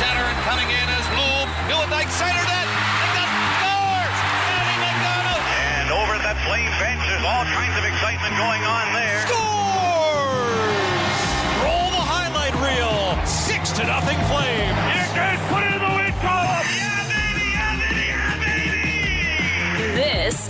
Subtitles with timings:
[0.00, 1.48] center and coming in is Bloom.
[1.68, 2.68] Nieuwendyk centered it.
[3.04, 3.28] And that
[3.60, 4.18] scores!
[4.56, 5.42] Andy McDonald.
[5.80, 9.20] And over at that flame bench, there's all kinds of excitement going on there.
[9.28, 11.20] Scores!
[11.60, 13.20] Roll the highlight reel.
[13.26, 14.91] Six to nothing Flame.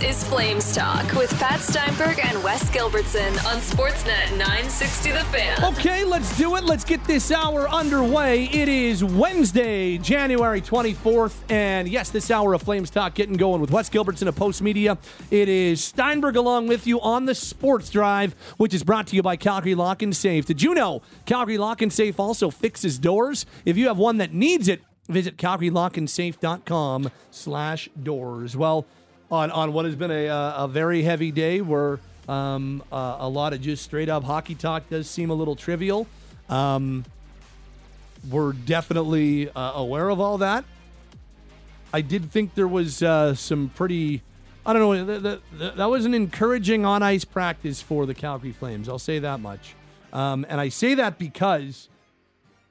[0.03, 5.63] Is Flames Talk with Pat Steinberg and Wes Gilbertson on Sportsnet 960 The Fan.
[5.63, 6.65] Okay, let's do it.
[6.65, 8.45] Let's get this hour underway.
[8.45, 11.35] It is Wednesday, January 24th.
[11.49, 14.97] And yes, this hour of Flames Talk getting going with Wes Gilbertson of Postmedia.
[15.31, 19.23] It is Steinberg along with you on the Sports Drive, which is brought to you
[19.23, 20.45] by Calgary Lock and Safe.
[20.45, 23.45] Did you know Calgary Lock and Safe also fixes doors?
[23.63, 28.57] If you have one that needs it, visit calgarylockandsafe.com slash doors.
[28.57, 28.85] Well,
[29.33, 33.27] on, on what has been a, uh, a very heavy day where um, uh, a
[33.27, 36.05] lot of just straight up hockey talk does seem a little trivial.
[36.49, 37.03] Um,
[38.29, 40.63] we're definitely uh, aware of all that.
[41.91, 44.21] I did think there was uh, some pretty,
[44.65, 48.13] I don't know, th- th- th- that was an encouraging on ice practice for the
[48.13, 48.87] Calgary Flames.
[48.87, 49.73] I'll say that much.
[50.13, 51.89] Um, and I say that because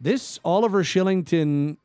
[0.00, 1.76] this Oliver Kylington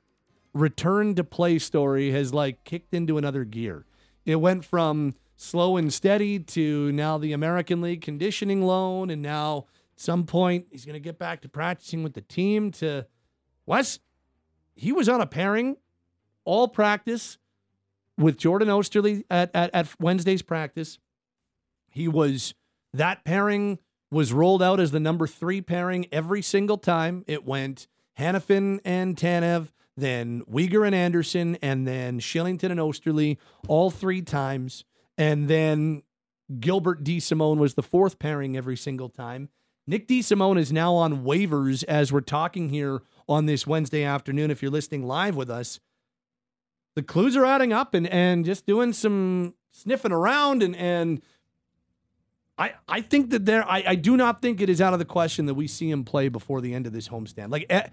[0.53, 3.86] return to play story has like kicked into another gear.
[4.27, 9.67] It went from slow and steady to now the American League conditioning loan, and now
[9.93, 12.71] at some point he's going to get back to practicing with the team.
[12.73, 13.07] To
[13.65, 13.99] Wes,
[14.75, 15.77] he was on a pairing
[16.43, 17.37] all practice
[18.17, 20.99] with Jordan Oesterle at, at, at Wednesday's practice.
[21.87, 22.53] He was
[22.93, 23.79] that pairing
[24.11, 27.23] was rolled out as the number three pairing every single time.
[27.27, 27.87] It went
[28.19, 34.85] Hanifin and Tanev, then Weegar and Andersson, and then Kylington and Oesterle all three times.
[35.17, 36.03] And then
[36.59, 39.49] Gilbert DeSimone was the fourth pairing every single time.
[39.87, 44.51] Nick DeSimone is now on waivers as we're talking here on this Wednesday afternoon.
[44.51, 45.79] If you're listening live with us,
[46.95, 51.21] the clues are adding up and, and just doing some sniffing around and and
[52.57, 55.05] I, I think that there I, I do not think it is out of the
[55.05, 57.51] question that we see him play before the end of this homestand.
[57.51, 57.87] Like eh,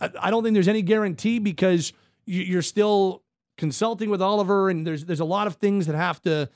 [0.00, 1.92] I, don't think there's any guarantee because
[2.26, 3.22] you, you're still
[3.58, 6.48] consulting with Oliver and there's there's a lot of things that have to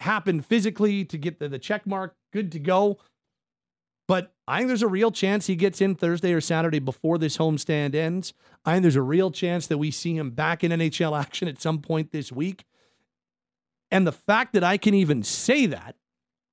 [0.00, 2.98] happen physically to get the, the check mark good to go.
[4.08, 7.36] But I think there's a real chance he gets in Thursday or Saturday before this
[7.36, 8.32] homestand ends.
[8.64, 11.60] I think there's a real chance that we see him back in NHL action at
[11.62, 12.64] some point this week.
[13.90, 15.96] And the fact that I can even say that,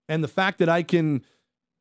[0.08, 1.24] and the fact that I can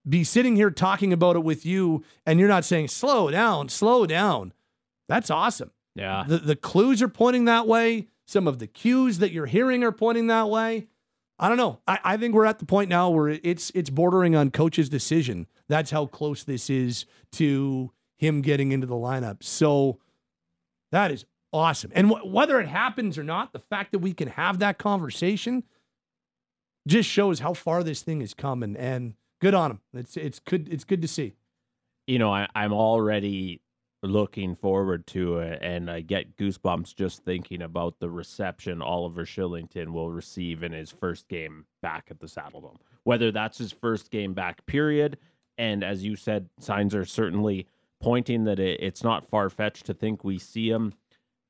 [0.08, 4.06] be sitting here talking about it with you, and you're not saying, slow down, slow
[4.06, 4.52] down,
[5.08, 5.70] that's awesome.
[5.94, 6.24] Yeah.
[6.26, 8.08] The, the clues are pointing that way.
[8.26, 10.88] Some of the cues that you're hearing are pointing that way.
[11.38, 11.80] I don't know.
[11.86, 15.46] I, I think we're at the point now where it's it's bordering on coach's decision.
[15.68, 19.42] That's how close this is to him getting into the lineup.
[19.42, 19.98] So
[20.92, 21.92] that is awesome.
[21.94, 25.64] And wh- whether it happens or not, the fact that we can have that conversation
[26.88, 28.76] just shows how far this thing is coming.
[28.76, 29.80] And good on him.
[29.92, 30.68] It's it's good.
[30.72, 31.34] It's good to see.
[32.06, 33.60] you know, I, I'm already
[34.06, 39.92] looking forward to it, and I get goosebumps just thinking about the reception Oliver Kylington
[39.92, 42.78] will receive in his first game back at the Saddledome.
[43.04, 45.18] Whether that's his first game back, period.
[45.58, 47.66] And as you said, signs are certainly
[48.00, 50.92] pointing that it, it's not far fetched to think we see him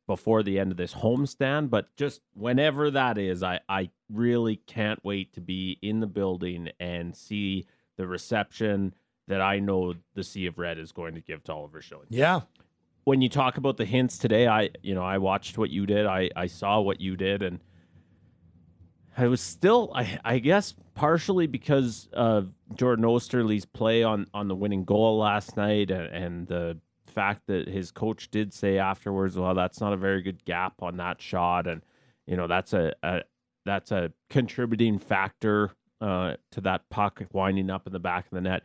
[0.07, 1.71] before the end of this homestand.
[1.71, 6.71] But just whenever that is, I, I really can't wait to be in the building
[6.79, 8.95] and see the reception
[9.29, 12.41] that I know the Sea of Red is going to give to Oliver Kylington Yeah.
[13.05, 16.07] when you talk about the hints today, I you know I watched what you did.
[16.07, 17.61] I I saw what you did, and
[19.17, 24.55] I was still I I guess partially because of Jordan Oesterle's play on on the
[24.55, 29.55] winning goal last night, and, and the fact that his coach did say afterwards, well,
[29.55, 31.83] that's not a very good gap on that shot, and
[32.27, 33.23] you know that's a, a
[33.65, 35.71] that's a contributing factor
[36.01, 38.63] uh, to that puck winding up in the back of the net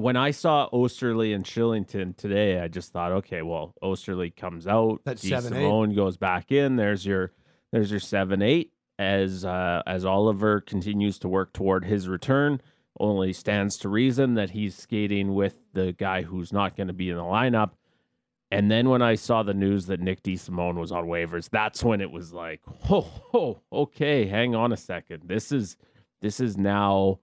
[0.00, 5.00] when I saw Oesterle and Kylington today, I just thought, okay, well, Oesterle comes out,
[5.04, 5.28] That's D.
[5.28, 5.56] seven, eight.
[5.56, 6.76] Simone goes back in.
[6.76, 7.32] There's your
[7.72, 12.60] there's your seven eight as uh, as Oliver continues to work toward his return.
[12.98, 17.08] Only stands to reason that he's skating with the guy who's not going to be
[17.08, 17.70] in the lineup.
[18.50, 22.00] And then when I saw the news that Nick DeSimone was on waivers, that's when
[22.00, 22.60] it was like,
[22.90, 25.22] oh, oh, okay, hang on a second.
[25.26, 25.76] This is
[26.20, 27.20] this is now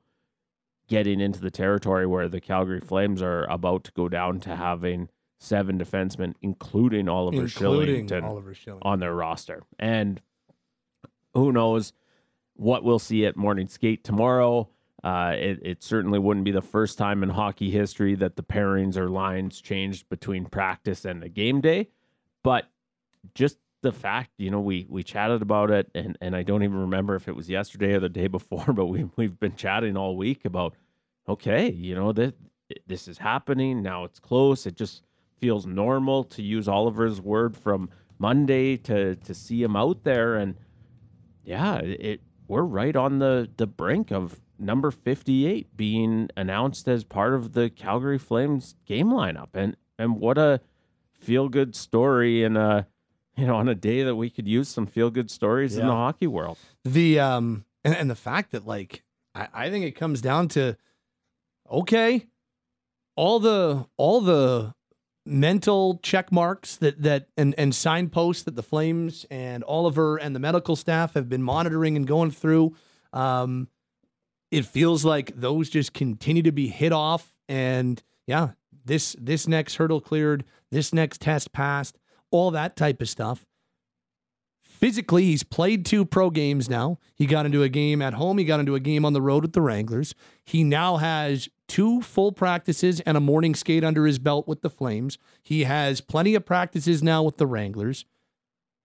[0.88, 5.10] getting into the territory where the Calgary Flames are about to go down to having
[5.40, 8.80] seven defensemen, including Oliver Including Kylington, Oliver Kylington.
[8.82, 9.64] on their roster.
[9.78, 10.22] And
[11.34, 11.94] who knows
[12.56, 14.70] what we'll see at morning skate tomorrow.
[15.04, 18.98] Uh, it, it certainly wouldn't be the first time in hockey history that the pairings
[18.98, 21.90] or lines changed between practice and the game day.
[22.44, 22.70] But
[23.36, 23.58] just
[23.88, 27.16] the fact, you know, we we chatted about it, and and I don't even remember
[27.16, 30.44] if it was yesterday or the day before, but we we've been chatting all week
[30.44, 30.76] about,
[31.28, 32.36] okay, you know that
[32.86, 34.04] this is happening now.
[34.04, 34.66] It's close.
[34.66, 35.04] It just
[35.40, 37.90] feels normal to use Oliver's word from
[38.20, 40.56] Monday to to see him out there, and
[41.46, 47.36] yeah, it we're right on the the brink of number 58 being announced as part
[47.36, 50.60] of the Calgary Flames game lineup and and what a
[51.14, 52.88] feel good story and a
[53.38, 55.94] you know on a day that we could use some feel good stories in the
[55.94, 56.58] hockey world.
[56.84, 59.04] The um and, and the fact that like
[59.34, 60.76] I, I think it comes down to
[61.72, 62.26] okay
[63.16, 64.74] all the all the
[65.26, 70.40] mental check marks that that and and signposts that the flames and oliver and the
[70.40, 72.74] medical staff have been monitoring and going through
[73.12, 73.68] um
[74.50, 78.52] it feels like those just continue to be hit off and yeah
[78.86, 81.98] this this next hurdle cleared this next test passed
[82.32, 83.46] all that type of stuff.
[84.62, 87.00] Physically he's played two pro games now.
[87.16, 88.38] He got into a game at home.
[88.38, 90.14] He got into a game on the road with the wranglers.
[90.46, 94.70] He now has two full practices and a morning skate under his belt with the
[94.70, 95.18] flames.
[95.42, 98.06] He has plenty of practices now with the wranglers.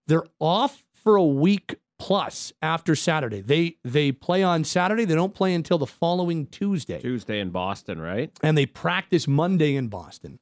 [0.07, 3.41] They're off for a week plus after saturday.
[3.41, 5.05] They they play on saturday.
[5.05, 6.99] They don't play until the following tuesday.
[6.99, 8.31] Tuesday in boston right?
[8.41, 10.39] And they practice Monday in Boston.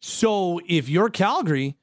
[0.00, 1.76] So if you're Calgary,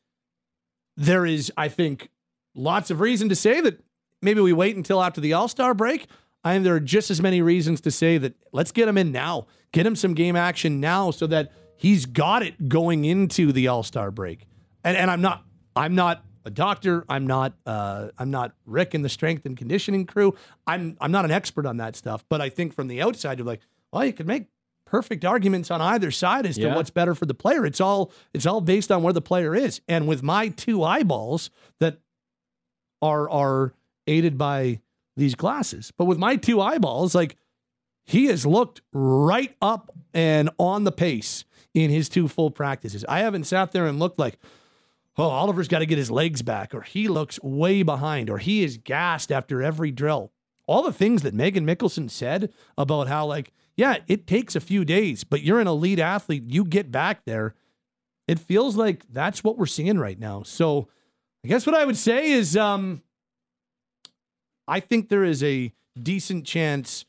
[0.99, 2.09] there is, I think,
[2.53, 3.81] lots of reason to say that
[4.21, 6.07] maybe we wait until after the All Star break.
[6.43, 9.11] I think there are just as many reasons to say that let's get him in
[9.11, 13.69] now, get him some game action now, so that he's got it going into the
[13.69, 14.45] All Star break.
[14.83, 15.43] And and I'm not,
[15.75, 17.05] I'm not a doctor.
[17.07, 20.35] I'm not, uh, I'm not Rick in the strength and conditioning crew.
[20.67, 22.25] I'm I'm not an expert on that stuff.
[22.27, 23.61] But I think from the outside, you're like,
[23.91, 24.47] well, you could make
[24.89, 27.65] perfect arguments on either side as to what's better for the player.
[27.65, 29.81] It's all it's all based on where the player is.
[29.87, 31.99] And with my two eyeballs that
[33.01, 33.73] are are
[34.07, 34.81] aided by
[35.15, 37.35] these glasses, but with my two eyeballs, like
[38.05, 41.45] he has looked right up and on the pace
[41.75, 43.05] in his two full practices.
[43.07, 44.39] I haven't sat there and looked like,
[45.17, 48.63] oh, Oliver's got to get his legs back, or he looks way behind, or he
[48.63, 50.31] is gassed after every drill.
[50.65, 54.83] All the things that Megan Mickelson said about how, like, yeah, it takes a few
[54.83, 56.43] days, but you're an elite athlete.
[56.47, 57.55] You get back there.
[58.27, 60.43] It feels like that's what we're seeing right now.
[60.43, 60.89] So
[61.45, 63.01] I guess what I would say is um,
[64.67, 67.05] I think there is a decent chance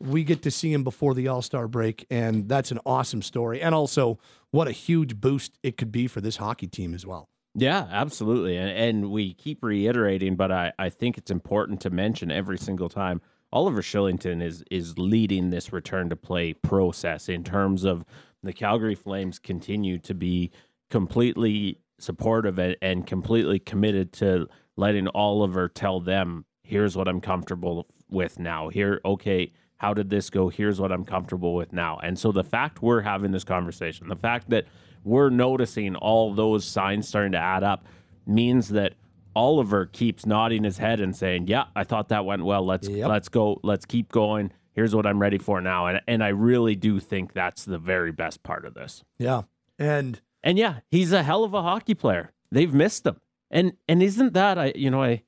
[0.00, 3.62] we get to see him before the All Star break, and that's an awesome story.
[3.62, 4.18] And also,
[4.50, 7.28] what a huge boost it could be for this hockey team as well.
[7.54, 8.56] Yeah, absolutely.
[8.56, 12.88] And, and we keep reiterating, but I, I think it's important to mention every single
[12.88, 13.20] time
[13.54, 18.04] Oliver Kylington is is leading this return to play process in terms of
[18.42, 20.50] the Calgary Flames continue to be
[20.90, 27.86] completely supportive and, and completely committed to letting Oliver tell them, here's what I'm comfortable
[28.10, 28.70] with now.
[28.70, 30.48] Here, okay, how did this go?
[30.48, 32.00] Here's what I'm comfortable with now.
[32.02, 34.66] And so the fact we're having this conversation, the fact that
[35.04, 37.86] we're noticing all those signs starting to add up
[38.26, 38.94] means that
[39.36, 42.64] Oliver keeps nodding his head and saying, "Yeah, I thought that went well.
[42.64, 43.08] Let's Yep.
[43.08, 43.60] let's go.
[43.62, 44.52] Let's keep going.
[44.72, 48.12] Here's what I'm ready for now." And and I really do think that's the very
[48.12, 49.04] best part of this.
[49.18, 49.42] Yeah.
[49.78, 52.32] And And yeah, he's a hell of a hockey player.
[52.50, 53.16] They've missed him.
[53.50, 55.22] And and isn't that I you know I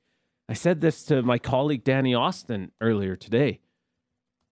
[0.49, 3.59] I said this to my colleague Danny Austin earlier today.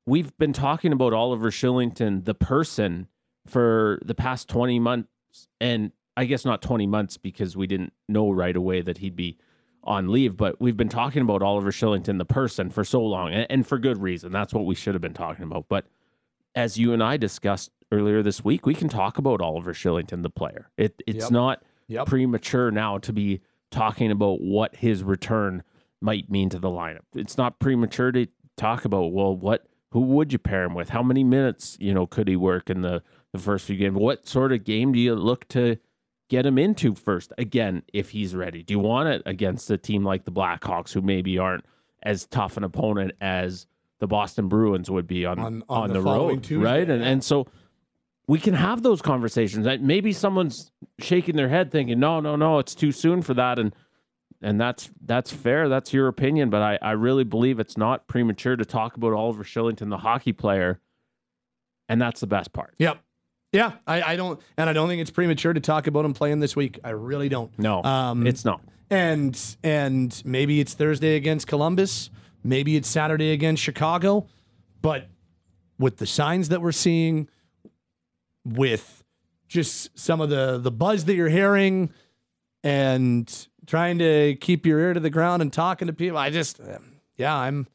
[0.06, 3.08] We've been talking about Oliver Kylington the person
[3.48, 5.10] for the past 20 months
[5.62, 9.38] and I guess not 20 months because we didn't know right away that he'd be
[9.86, 13.46] on leave, but we've been talking about Oliver Kylington the person for so long and,
[13.50, 14.32] and for good reason.
[14.32, 15.66] That's what we should have been talking about.
[15.70, 15.86] But
[16.56, 20.30] as you and I discussed earlier this week, we can talk about Oliver Kylington, the
[20.30, 20.70] player.
[20.78, 21.32] It, it's Yep.
[21.32, 22.08] not Yep.
[22.08, 25.64] premature now to be talking about what his return
[26.02, 27.02] might mean to the lineup.
[27.14, 28.28] It's not premature to
[28.58, 30.90] talk about well, what who would you pair him with?
[30.90, 33.96] How many minutes you know could he work in the the first few games?
[33.98, 35.78] What sort of game do you look to
[36.30, 37.34] get him into first?
[37.38, 41.02] Again, if he's ready, do you want it against a team like the Blackhawks, who
[41.02, 41.66] maybe aren't
[42.04, 43.68] as tough an opponent as
[44.00, 46.90] the Boston Bruins would be on On- on, on the the, road, Tuesday, right?
[46.90, 47.10] And yeah.
[47.10, 47.48] and so
[48.28, 49.66] we can have those conversations.
[49.66, 53.60] And Maybe someone's shaking their head, thinking, "No, no, no, it's too soon for that,"
[53.60, 53.74] and
[54.42, 55.70] and that's that's fair.
[55.70, 59.44] That's your opinion, but I I really believe it's not premature to talk about Oliver
[59.44, 60.80] Kylington, the hockey player,
[61.88, 62.76] and that's the best part.
[62.80, 63.00] Yep.
[63.56, 66.40] Yeah, I, I don't, and I don't think it's premature to talk about him playing
[66.42, 66.78] this week.
[66.84, 67.58] I really don't.
[67.58, 68.62] No, Um, it's not.
[68.90, 72.10] and and maybe it's Thursday against Columbus,
[72.44, 74.28] maybe it's Saturday against Chicago,
[74.82, 75.08] but
[75.80, 77.30] with the signs that we're seeing,
[78.44, 79.04] with
[79.48, 81.92] just some of the the buzz that you're hearing,
[82.64, 86.18] and trying to keep your ear to the ground and talking to people.
[86.18, 86.60] I just,
[87.18, 87.68] yeah, I'm.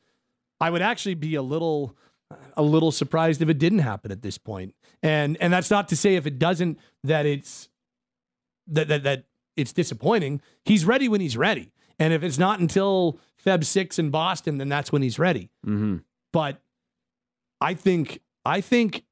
[0.60, 1.96] I would actually be a little,
[2.56, 4.74] a little surprised if it didn't happen at this point.
[5.02, 7.68] And and that's not to say if it doesn't that it's
[8.66, 9.24] that that that
[9.56, 10.40] it's disappointing.
[10.64, 14.68] He's ready when he's ready, and if it's not until Feb six in Boston, then
[14.68, 15.50] that's when he's ready.
[15.66, 15.98] Mm-hmm.
[16.32, 16.60] But
[17.60, 19.04] I think I think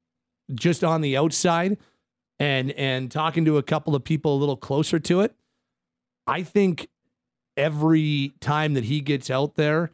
[0.55, 1.79] just on the outside
[2.39, 5.35] and and talking to a couple of people a little closer to it,
[6.27, 6.89] I think
[7.57, 9.91] every time that he gets out there,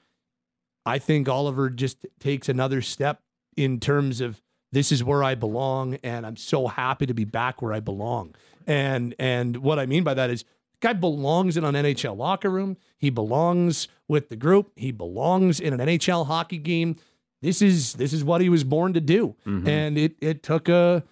[0.84, 3.22] I think Oliver just takes another step
[3.56, 4.42] in terms of
[4.74, 8.34] this is where I belong and I'm so happy to be back where I belong.
[8.66, 10.44] And and what I mean by that is
[10.80, 12.76] guy belongs in an NHL locker room.
[12.98, 14.72] He belongs with the group.
[14.76, 16.96] He belongs in an NHL hockey game.
[17.40, 19.34] This is this is what he was born to do.
[19.46, 19.68] Mhm.
[19.68, 21.04] And it it took a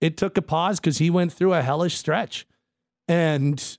[0.00, 2.46] it took a pause because he went through a hellish stretch.
[3.08, 3.78] And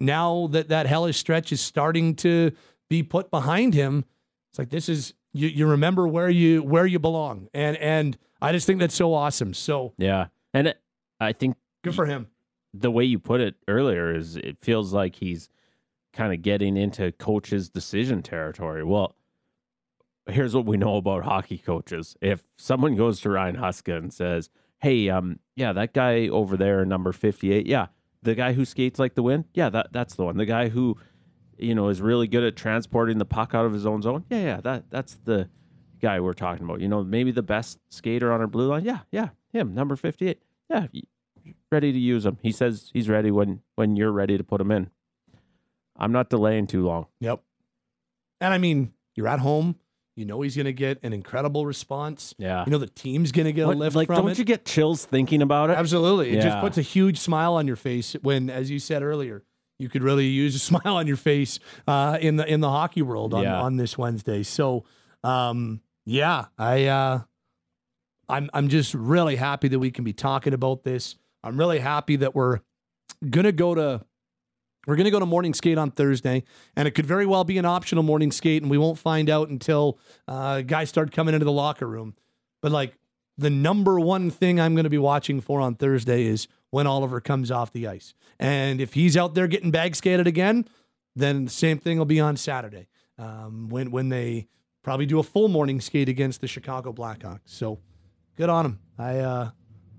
[0.00, 2.52] now that that hellish stretch is starting to
[2.88, 4.04] be put behind him,
[4.50, 7.48] it's like this is you, you remember where you where you belong.
[7.52, 9.54] And and I just think that's so awesome.
[9.54, 10.80] So Yeah, and it,
[11.20, 12.28] I think good for him.
[12.74, 15.48] the way you put it earlier is it feels like he's
[16.12, 18.84] kind of getting into coaches' decision territory.
[18.84, 19.14] Well,
[20.26, 22.16] here's what we know about hockey coaches.
[22.20, 26.84] If someone goes to Ryan Huska and says, "Hey, um, yeah, that guy over there,
[26.84, 27.86] number 58, yeah,
[28.22, 30.36] the guy who skates like the wind, yeah, that that's the one.
[30.36, 30.96] The guy who,
[31.56, 34.40] you know, is really good at transporting the puck out of his own zone, yeah,
[34.42, 35.48] yeah, that that's the
[36.00, 36.80] guy we're talking about.
[36.80, 40.40] You know, maybe the best skater on our blue line, yeah, yeah, him, number 58,
[40.70, 40.86] yeah."
[41.72, 42.38] ready to use him.
[42.42, 44.90] He says he's ready when when you're ready to put him in.
[45.96, 47.06] I'm not delaying too long.
[47.20, 47.42] Yep.
[48.40, 49.76] And I mean, you're at home.
[50.14, 52.34] You know he's going to get an incredible response.
[52.38, 52.64] Yeah.
[52.66, 54.38] You know the team's going to get What- a lift like, from don't it.
[54.38, 55.78] you get chills thinking about it?
[55.78, 56.36] Absolutely.
[56.36, 59.44] It just puts a huge smile on your face when, as you said earlier,
[59.78, 63.02] you could really use a smile on your face uh, in the in the hockey
[63.02, 63.60] world on, Yeah.
[63.60, 64.42] on this Wednesday.
[64.42, 64.84] So,
[65.22, 67.20] um, yeah, I uh,
[68.28, 71.16] I'm I'm just really happy that we can be talking about this.
[71.44, 72.60] I'm really happy that we're
[73.28, 74.04] gonna go to
[74.86, 77.66] we're gonna go to morning skate on Thursday, and it could very well be an
[77.66, 81.52] optional morning skate, and we won't find out until uh, guys start coming into the
[81.52, 82.14] locker room.
[82.62, 82.94] But like
[83.36, 87.50] the number one thing I'm to be watching for on Thursday is when Oliver comes
[87.50, 88.14] off the ice.
[88.38, 90.66] And if he's out there getting bag skated again,
[91.14, 92.88] then the same thing will be on Saturday
[93.18, 94.48] um, when when they
[94.88, 97.40] probably do a full morning skate against the Chicago Blackhawks.
[97.44, 97.78] So
[98.36, 98.78] good on him.
[98.98, 99.50] I uh,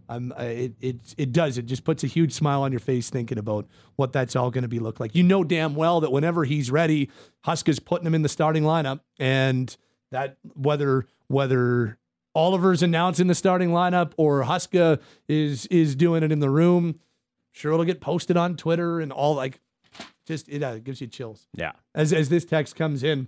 [0.10, 3.12] I'm I, it it it does it just puts a huge smile on your face
[3.12, 3.67] thinking about
[3.98, 5.13] what that's all going to be look like.
[5.13, 7.12] You know damn well that whenever he's ready,
[7.46, 9.77] Huska's putting him in the starting lineup, and
[10.10, 12.00] that whether whether
[12.34, 17.00] Oliver's announcing the starting lineup or Huska is is doing it in the room,
[17.51, 19.60] sure it'll get posted on Twitter and all like
[20.25, 21.74] just it uh, gives you chills yeah.
[21.93, 23.27] as as this text comes in.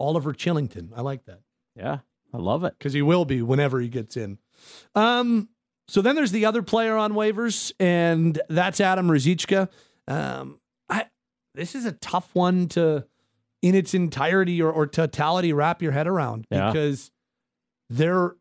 [0.00, 1.40] Oliver Chillington, I like that
[1.76, 1.98] Yeah.
[2.32, 2.74] I love it.
[2.78, 4.38] because he will be whenever he gets in.
[4.94, 5.48] Um,
[5.88, 9.68] so then there's the other player on waivers, and that's Adam Ruzicka.
[10.06, 11.06] Um, I
[11.54, 13.04] this is a tough one to,
[13.62, 16.68] in its entirety or, or totality, wrap your head around Yeah.
[16.72, 17.10] because
[17.88, 18.36] there,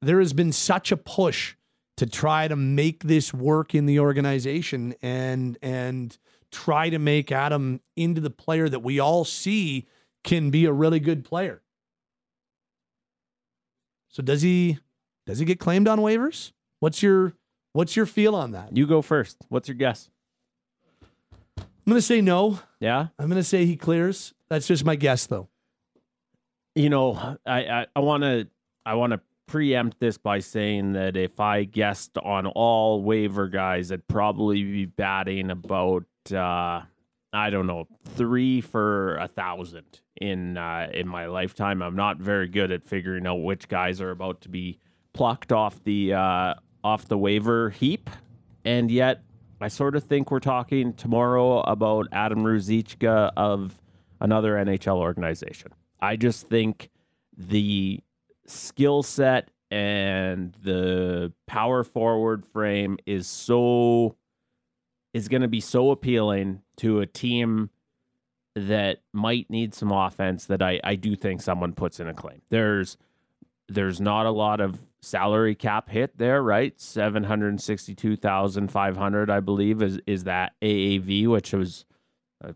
[0.00, 1.56] there has been such a push
[1.96, 6.16] to try to make this work in the organization and and
[6.52, 9.86] try to make Adam into the player that we all see
[10.24, 11.62] can be a really good player.
[14.08, 14.78] So does he
[15.26, 16.52] does he get claimed on waivers?
[16.80, 17.34] What's your
[17.72, 18.76] what's your feel on that?
[18.76, 19.36] You go first.
[19.48, 20.10] What's your guess?
[21.58, 22.60] I'm gonna say no.
[22.80, 23.08] Yeah.
[23.18, 24.34] I'm gonna say he clears.
[24.48, 25.48] That's just my guess though.
[26.74, 28.48] You know, I I, I want to
[28.84, 33.90] I want to preempt this by saying that if I guessed on all waiver guys,
[33.90, 36.82] I'd probably be batting about uh,
[37.32, 41.82] I don't know three for a thousand in uh, in my lifetime.
[41.82, 44.78] I'm not very good at figuring out which guys are about to be
[45.12, 48.10] plucked off the uh, off the waiver heap,
[48.64, 49.22] and yet
[49.60, 53.78] I sort of think we're talking tomorrow about Adam Ruzicka of
[54.20, 55.72] another NHL organization.
[56.00, 56.90] I just think
[57.36, 58.00] the
[58.46, 64.16] skill set and the power forward frame is so
[65.12, 67.70] is going to be so appealing to a team
[68.58, 72.42] that might need some offense that I, I do think someone puts in a claim.
[72.48, 72.96] There's
[73.68, 76.78] there's not a lot of salary cap hit there, right?
[76.80, 81.84] Seven hundred sixty two thousand five hundred, I believe, is is that AAV, which was
[82.44, 82.52] uh,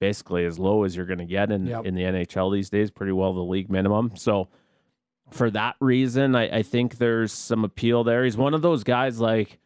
[0.00, 1.84] basically as low as you're going to get in Yep.
[1.86, 2.90] in the NHL these days.
[2.90, 4.12] Pretty well the league minimum.
[4.16, 4.48] So
[5.30, 8.24] for that reason, I, I think there's some appeal there.
[8.24, 9.58] He's one of those guys like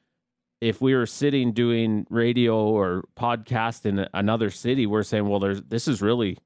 [0.60, 5.62] if we were sitting doing radio or podcast in another city, we're saying, well, there's
[5.62, 6.38] this is really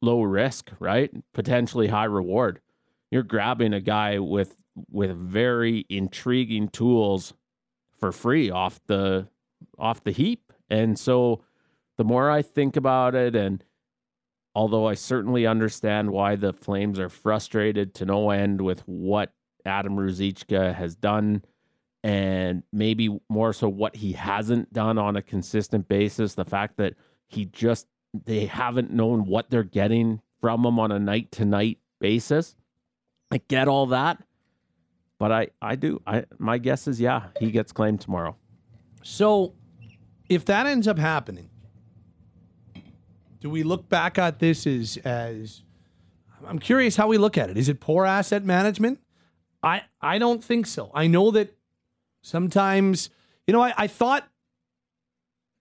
[0.00, 1.10] low risk, right?
[1.32, 2.60] Potentially high reward.
[3.10, 4.56] You're grabbing a guy with
[4.90, 7.34] with very intriguing tools
[7.98, 9.28] for free off the
[9.78, 10.52] off the heap.
[10.70, 11.44] And so
[11.98, 13.62] the more I think about it and
[14.54, 19.32] although I certainly understand why the Flames are frustrated to no end with what
[19.64, 21.44] Adam Ruzicka has done
[22.02, 26.94] and maybe more so what he hasn't done on a consistent basis, the fact that
[27.28, 31.78] he just they haven't known what they're getting from him on a night to night
[32.00, 32.56] basis.
[33.30, 34.22] I get all that.
[35.18, 36.02] But I, I do.
[36.06, 38.36] I my guess is yeah, he gets claimed tomorrow.
[39.04, 39.54] So,
[40.28, 41.48] if that ends up happening,
[43.40, 45.62] do we look back at this as as
[46.46, 47.56] I'm curious how we look at it.
[47.56, 48.98] Is it poor asset management?
[49.62, 50.90] I I don't think so.
[50.92, 51.56] I know that
[52.22, 53.10] sometimes,
[53.46, 54.28] you know, I, I thought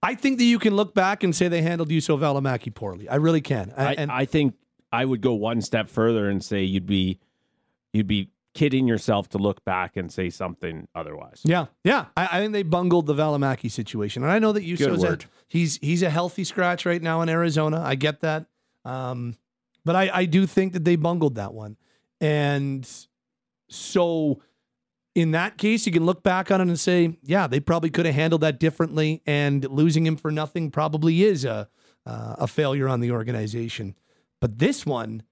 [0.04, 3.08] I think that you can look back and say they handled Juuso Valimaki poorly.
[3.08, 3.74] I really can.
[3.78, 4.56] I, and I think
[4.92, 7.20] I would go one step further and say you'd be
[7.94, 11.42] you'd be kidding yourself to look back and say something otherwise.
[11.44, 12.08] Yeah, yeah.
[12.18, 15.26] I, I think they bungled the Valimaki situation, and I know that you word.
[15.48, 17.82] he's he's a healthy scratch right now in Arizona.
[17.86, 18.48] I get that,
[18.86, 19.38] um,
[19.86, 21.78] but I I do think that they bungled that one,
[22.20, 22.90] and
[23.70, 24.42] so
[25.14, 28.06] in that case, you can look back on it and say, yeah, they probably could
[28.06, 31.68] have handled that differently, and losing him for nothing probably is a
[32.06, 33.96] uh, a failure on the organization.
[34.40, 35.24] But this one,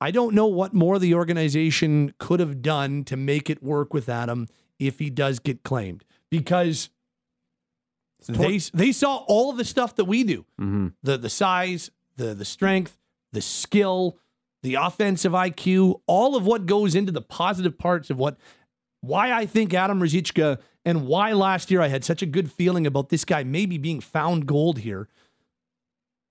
[0.00, 4.08] I don't know what more the organization could have done to make it work with
[4.08, 4.48] Adam
[4.78, 6.90] if he does get claimed because
[8.26, 10.88] they they saw all of the stuff that we do Mm-hmm.
[11.02, 12.98] the the size, the the strength,
[13.32, 14.18] the skill,
[14.62, 18.36] the offensive IQ, all of what goes into the positive parts of what
[19.00, 22.86] why I think Adam Ruzicka and why last year I had such a good feeling
[22.86, 25.08] about this guy maybe being found gold here.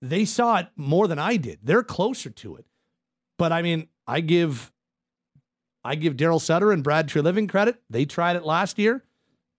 [0.00, 1.58] They saw it more than I did.
[1.62, 2.66] They're closer to it.
[3.38, 4.72] But I mean, I give
[5.84, 7.80] I give Daryl Sutter and Brad Treliving credit.
[7.88, 9.04] They tried it last year.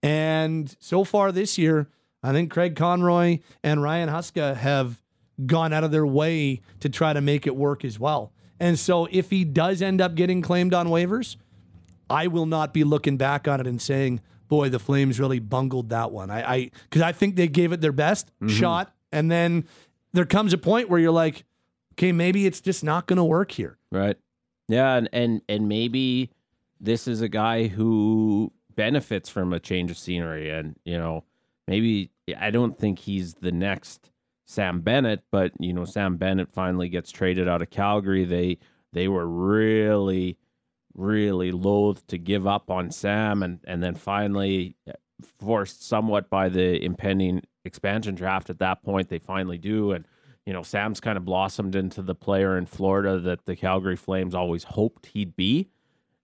[0.03, 1.89] And so far this year,
[2.23, 5.01] I think Craig Conroy and Ryan Huska have
[5.45, 8.31] gone out of their way to try to make it work as well.
[8.61, 11.35] And so if he does end up getting claimed on waivers,
[12.11, 15.89] I will not be looking back on it and saying, boy, the Flames really bungled
[15.89, 16.29] that one.
[16.29, 18.49] I, I, because I think they gave it their best mm-hmm.
[18.49, 18.93] shot.
[19.11, 19.65] And then
[20.13, 21.43] there comes a point where you're like,
[21.93, 23.79] okay, maybe it's just not going to work here.
[23.91, 24.17] Right.
[24.67, 26.29] Yeah, and, and and maybe
[26.79, 31.25] this is a guy who benefits from a change of scenery, and you know,
[31.67, 34.10] maybe I don't think he's the next
[34.51, 38.25] Sam Bennett, but you know, Sam Bennett finally gets traded out of Calgary.
[38.25, 38.57] They
[38.91, 40.37] they were really,
[40.93, 44.91] really loath to give up on Sam, and and then finally eh,
[45.39, 48.49] forced somewhat by the impending expansion draft.
[48.49, 50.05] At that point, they finally do, and
[50.45, 54.35] you know, Sam's kind of blossomed into the player in Florida that the Calgary Flames
[54.35, 55.69] always hoped he'd be.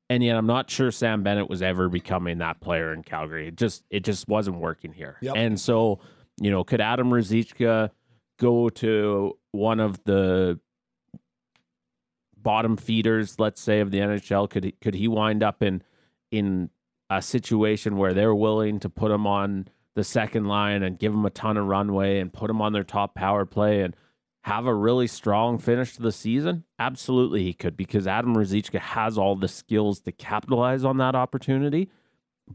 [0.10, 3.48] And yet I'm not sure Sam Bennett was ever becoming that player in Calgary.
[3.48, 5.18] It just it just wasn't working here.
[5.22, 5.36] Yep.
[5.38, 6.00] And so,
[6.42, 7.92] you know, could Adam Ruzicka
[8.38, 10.60] go to one of the
[12.36, 14.50] bottom feeders, let's say, of the NHL?
[14.50, 15.84] Could he, could he wind up in
[16.32, 16.70] in
[17.10, 21.26] a situation where they're willing to put him on the second line and give him
[21.26, 23.96] a ton of runway and put him on their top power play and
[24.44, 26.64] have a really strong finish to the season?
[26.80, 31.90] Absolutely, he could because Adam Ruzicka has all the skills to capitalize on that opportunity.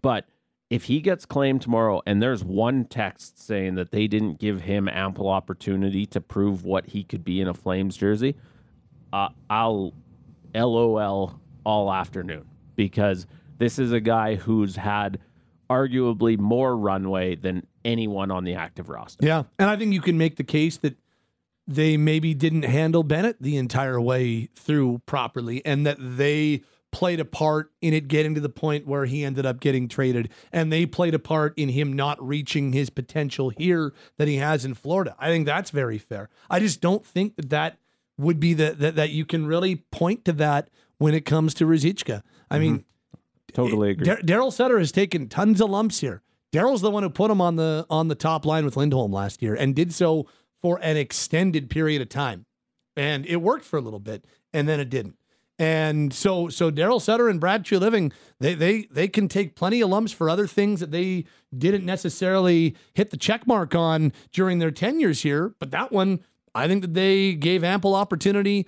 [0.00, 0.26] But
[0.72, 4.88] if he gets claimed tomorrow and there's one text saying that they didn't give him
[4.88, 8.34] ample opportunity to prove what he could be in a Flames jersey,
[9.12, 9.92] uh, I'll
[10.54, 13.26] LOL all afternoon because
[13.58, 15.18] this is a guy who's had
[15.68, 19.26] arguably more runway than anyone on the active roster.
[19.26, 19.42] Yeah.
[19.58, 20.96] And I think you can make the case that
[21.66, 27.24] they maybe didn't handle Bennett the entire way through properly and that they played a
[27.24, 30.86] part in it getting to the point where he ended up getting traded and they
[30.86, 35.16] played a part in him not reaching his potential here that he has in Florida.
[35.18, 36.28] I think that's very fair.
[36.50, 37.78] I just don't think that that
[38.18, 41.64] would be the that, that you can really point to that when it comes to
[41.64, 42.22] Ruzicka.
[42.50, 42.86] I mean, mm-hmm.
[43.52, 44.06] Totally agree.
[44.06, 46.22] Dar- Daryl Sutter has taken tons of lumps here.
[46.52, 49.42] Daryl's the one who put him on the on the top line with Lindholm last
[49.42, 50.26] year and did so
[50.60, 52.46] for an extended period of time.
[52.96, 55.16] And it worked for a little bit and then it didn't.
[55.58, 59.90] And so so Daryl Sutter and Brad Living, they they they can take plenty of
[59.90, 61.24] lumps for other things that they
[61.56, 66.20] didn't necessarily hit the check mark on during their tenures here, but that one
[66.54, 68.66] I think that they gave ample opportunity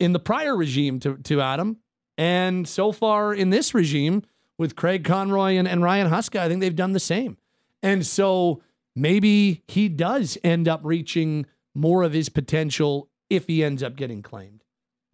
[0.00, 1.78] in the prior regime to to Adam
[2.16, 4.24] and so far in this regime,
[4.58, 6.40] with Craig Conroy and, and Ryan Huska.
[6.40, 7.38] I think they've done the same.
[7.82, 8.60] And so
[8.94, 14.20] maybe he does end up reaching more of his potential if he ends up getting
[14.20, 14.64] claimed.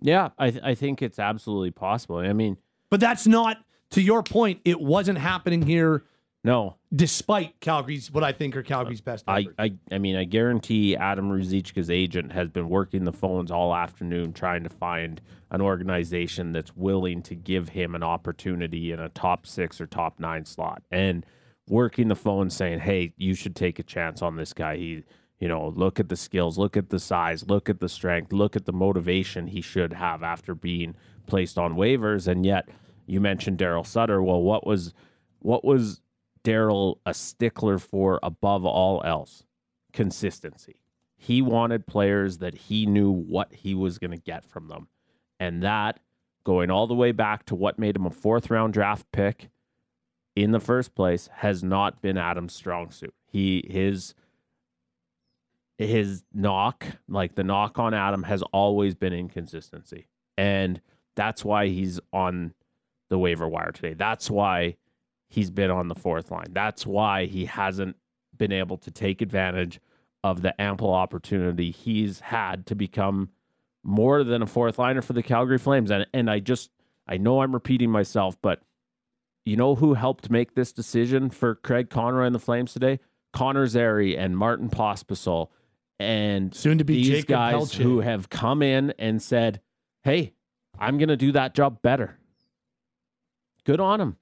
[0.05, 2.19] Yeah, I th- I think it's absolutely possible.
[2.19, 2.59] I mean,
[2.91, 6.05] But that's not, to your point, it wasn't happening here
[6.45, 9.47] no, despite Calgary's, what I think are Calgary's uh, best I.
[9.59, 14.35] I I mean, I guarantee Adam Ruzicka's agent has been working the phones all afternoon
[14.35, 19.47] trying to find an organization that's willing to give him an opportunity in a top
[19.47, 21.25] six or top nine slot, and
[21.67, 24.77] working the phone saying, "Hey, you should take a chance on this guy.
[24.77, 25.05] He,
[25.39, 28.57] you know, look at the skills, look at the size, look at the strength, look
[28.57, 30.95] at the motivation he should have after being
[31.27, 32.69] placed on waivers." And yet,
[33.07, 34.23] you mentioned Daryl Sutter.
[34.23, 34.95] Well, what was
[35.41, 36.01] what was
[36.43, 39.45] Daryl a stickler for above all else?
[39.93, 40.77] Consistency.
[41.17, 44.89] He wanted players that he knew what he was going to get from them.
[45.41, 46.01] And that,
[46.45, 49.49] going all the way back to what made him a fourth round draft pick
[50.37, 53.15] in the first place, has not been Adam's strong suit.
[53.27, 54.15] He, his,
[55.79, 60.09] his knock, like the knock on Adam, has always been inconsistency.
[60.37, 60.81] And
[61.17, 62.55] that's why he's on
[63.11, 63.95] the waiver wire today.
[63.95, 64.77] That's why
[65.29, 66.53] he's been on the fourth line.
[66.53, 67.97] That's why he hasn't
[68.37, 69.81] been able to take advantage
[70.23, 73.29] of the ample opportunity he's had to become
[73.83, 75.91] more than a fourth liner for the Calgary Flames.
[75.91, 76.71] And and I just
[77.07, 78.63] I know I'm repeating myself, but
[79.45, 83.01] you know who helped make this decision for Craig Conroy and the Flames today?
[83.35, 85.49] Connor Zary and Martin Pospisil
[86.05, 87.83] and Soon to be these Jacob guys Pelletier.
[87.83, 89.61] who have come in and said,
[90.03, 90.35] "Hey,
[90.79, 92.19] I'm going to do that job better."
[93.65, 94.17] Good on him.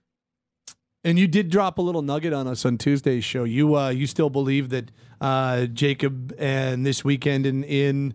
[1.05, 3.43] And you did drop a little nugget on us on Tuesday's show.
[3.45, 8.15] You uh, you still believe that uh, Jacob and this weekend in in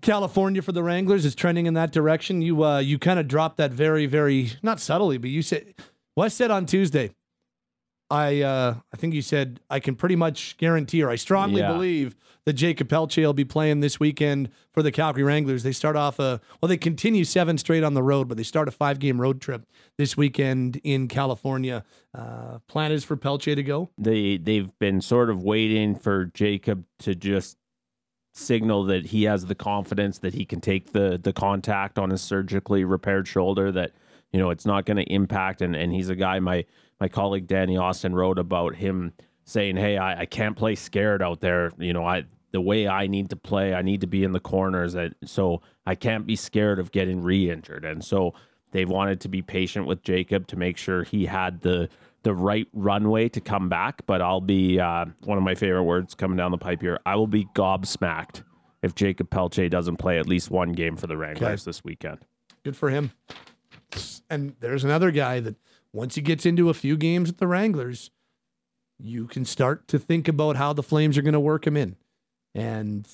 [0.00, 2.40] California for the Wranglers is trending in that direction.
[2.40, 5.74] You uh, you kind of dropped that very very not subtly, but you said
[6.16, 7.10] Wes said on Tuesday.
[8.12, 11.72] I uh, I think you said I can pretty much guarantee, or I strongly Yeah.
[11.72, 15.62] believe that Jakob Pelletier will be playing this weekend for the Calgary Wranglers.
[15.62, 18.68] They start off a well, they continue seven straight on the road, but they start
[18.68, 21.84] a five game road trip this weekend in California.
[22.14, 23.88] Uh, plan is for Pelletier to go.
[23.96, 27.56] they they've been sort of waiting for Jacob to just
[28.34, 32.20] signal that he has the confidence that he can take the the contact on his
[32.22, 33.92] surgically repaired shoulder that
[34.32, 36.64] you know it's not going to impact and and he's a guy my
[37.02, 39.12] my colleague Danny Austin wrote about him
[39.44, 43.08] saying hey I, I can't play scared out there you know I the way I
[43.08, 46.36] need to play I need to be in the corners that so I can't be
[46.36, 48.34] scared of getting re-injured and so
[48.70, 51.88] they wanted to be patient with Jacob to make sure he had the
[52.22, 54.06] the right runway to come back.
[54.06, 57.00] But I'll be uh, one of my favorite words coming down the pipe here.
[57.04, 58.44] I will be gobsmacked
[58.80, 62.20] if Jakob Pelletier doesn't play at least one game for the Wranglers this weekend.
[62.62, 63.10] Good for him.
[64.30, 65.56] And there's another guy that
[65.92, 68.10] once he gets into a few games with the Wranglers,
[68.98, 71.96] you can start to think about how the Flames are going to work him in.
[72.54, 73.08] And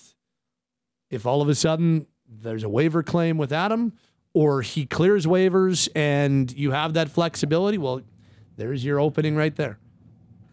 [1.10, 3.94] if all of a sudden there's a waiver claim with Adam,
[4.34, 8.02] or he clears waivers and you have that flexibility, well,
[8.56, 9.78] there's your opening right there.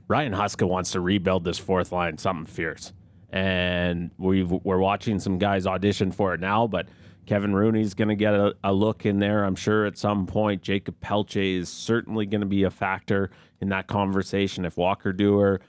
[0.07, 2.93] Ryan Huska wants to rebuild this fourth line, something fierce.
[3.31, 6.87] And we've, we're watching some guys audition for it now, but
[7.25, 10.61] Kevin Rooney's going to get a, a look in there, I'm sure, at some point.
[10.61, 14.65] Jakob Pelletier is certainly going to be a factor in that conversation.
[14.65, 15.59] If Walker Duehr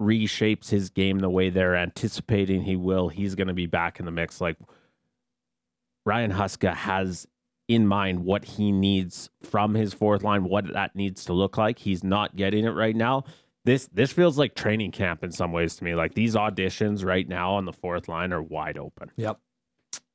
[0.00, 4.06] reshapes his game the way they're anticipating he will, he's going to be back in
[4.06, 4.40] the mix.
[4.40, 4.56] Like
[6.04, 7.26] Ryan Huska has
[7.68, 11.78] in mind what he needs from his fourth line, what that needs to look like.
[11.78, 13.24] He's not getting it right now.
[13.64, 15.94] This this feels like training camp in some ways to me.
[15.94, 19.12] Like these auditions right now on the fourth line are wide open.
[19.16, 19.38] Yep.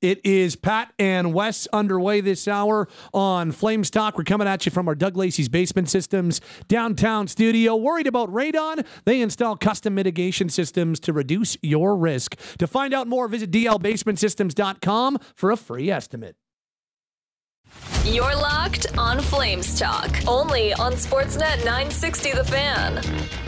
[0.01, 4.15] It is Pat and Wes underway this hour on Flames Talk.
[4.15, 7.75] We're coming at you from our Doug Lacey's Basement Systems downtown studio.
[7.75, 8.85] Worried about radon?
[9.05, 12.35] They install custom mitigation systems to reduce your risk.
[12.59, 16.35] To find out more, visit dlbasementsystems.com for a free estimate.
[18.05, 23.46] You're locked on Flames Talk, only on Sportsnet 960 The Fan.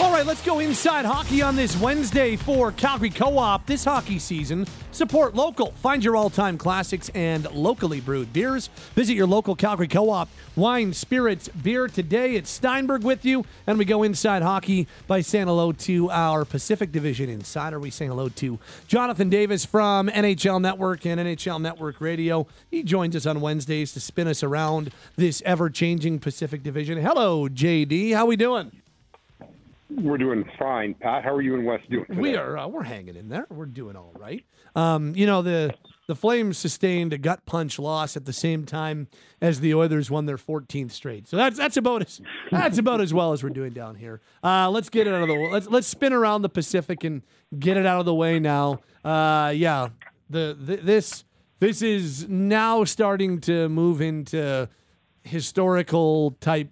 [0.00, 3.66] All right, let's go inside hockey on this Wednesday for Calgary Co op.
[3.66, 5.72] This hockey season, support local.
[5.72, 8.68] Find your all time classics and locally brewed beers.
[8.94, 12.34] Visit your local Calgary Co op wine, spirits, beer today.
[12.34, 16.92] It's Steinberg with you, and we go inside hockey by saying hello to our Pacific
[16.92, 17.78] Division insider.
[17.78, 18.58] We say hello to
[18.88, 22.46] Jonathan Davis from NHL Network and NHL Network Radio.
[22.70, 26.96] He joins us on Wednesdays to spin us around this ever changing Pacific Division.
[26.96, 28.14] Hello, JD.
[28.14, 28.79] How we doing?
[29.90, 31.24] We're doing fine, Pat.
[31.24, 32.06] How are you and Wes doing?
[32.06, 32.20] Today?
[32.20, 33.46] We are uh, we're hanging in there.
[33.50, 34.44] We're doing all right.
[34.76, 35.74] Um, you know the
[36.06, 39.08] the Flames sustained a gut punch loss at the same time
[39.40, 41.28] as the Oilers won their 14th straight.
[41.28, 44.20] So that's that's about as that's about as well as we're doing down here.
[44.44, 47.22] Uh, let's get it out of the let's let's spin around the Pacific and
[47.58, 48.80] get it out of the way now.
[49.04, 49.88] Uh, yeah,
[50.28, 51.24] the, the this
[51.58, 54.68] this is now starting to move into
[55.24, 56.70] historical type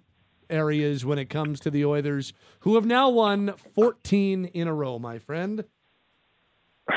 [0.49, 4.99] areas when it comes to the Oilers, who have now won 14 in a row,
[4.99, 5.63] my friend.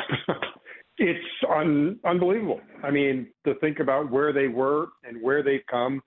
[0.99, 2.61] it's un- unbelievable.
[2.83, 6.03] I mean, to think about where they were and where they've come,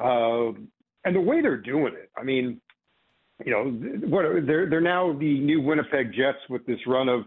[0.00, 0.52] uh,
[1.04, 2.10] and the way they're doing it.
[2.16, 2.60] I mean,
[3.44, 3.64] you know,
[4.08, 7.22] what they're they're now the new Winnipeg Jets with this run of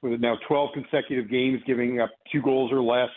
[0.00, 3.10] with now 12 consecutive games giving up two goals or less.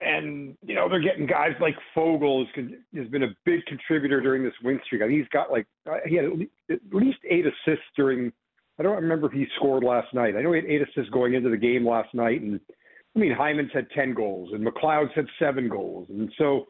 [0.00, 2.46] And you know they're getting guys like Foegele
[2.96, 5.02] has been a big contributor during this win streak.
[5.02, 6.24] I he's got like uh, he had
[6.70, 8.32] at least eight assists during
[8.78, 10.36] I don't remember if he scored last night.
[10.36, 12.58] I know he had eight assists going into the game last night, and
[13.14, 16.66] I mean Hyman's had ten goals, and McLeod's had seven goals, and so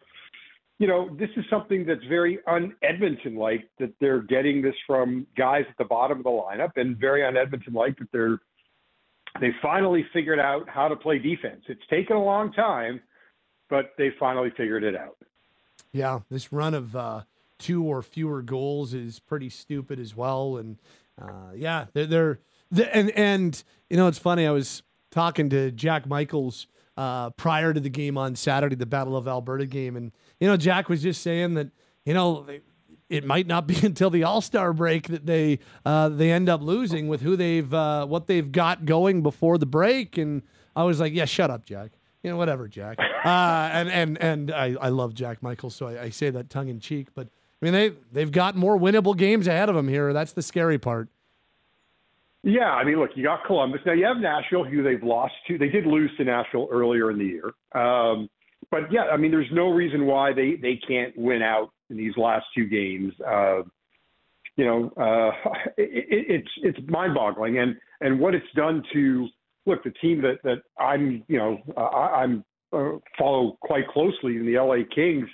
[0.81, 5.65] you know this is something that's very un-Edmonton like that they're getting this from guys
[5.69, 8.41] at the bottom of the lineup, and very un-Edmonton like that they're
[9.41, 11.63] they finally figured out how to play defense.
[11.69, 13.01] It's taken a long time,
[13.71, 15.17] but they finally figured it out.
[15.93, 17.23] Yeah, this run of uh,
[17.59, 20.79] two or fewer goals is pretty stupid as well, and
[21.21, 22.39] uh, yeah, they're, they're,
[22.71, 24.47] they're, and and you know it's funny.
[24.47, 29.17] I was talking to Jack Michaels uh, prior to the game on Saturday, the Battle
[29.17, 31.71] of Alberta game, and you know Jack was just saying that
[32.05, 32.47] you know
[33.09, 36.63] it might not be until the All Star break that they uh, they end up
[36.63, 40.43] losing with who they've uh, what they've got going before the break, and
[40.75, 41.93] I was like, yeah, shut up, Jack.
[42.23, 42.99] You know, whatever, Jack.
[43.25, 46.69] Uh, and and and I, I love Jack Michaels, so I, I say that tongue
[46.69, 47.29] in cheek, but
[47.61, 50.13] I mean, they they've got more winnable games ahead of them here.
[50.13, 51.09] That's the scary part.
[52.43, 53.81] Yeah, I mean, look, you got Columbus.
[53.85, 55.59] Now you have Nashville, who they've lost to.
[55.59, 58.31] They did lose to Nashville earlier in the year, um,
[58.71, 62.17] but yeah, I mean, there's no reason why they they can't win out in these
[62.17, 63.13] last two games.
[63.27, 63.63] Uh,
[64.57, 69.29] you know, uh, it, it's it's mind-boggling, and and what it's done to
[69.67, 74.47] look the team that that I'm you know uh, I'm uh, follow quite closely in
[74.47, 75.29] the LA Kings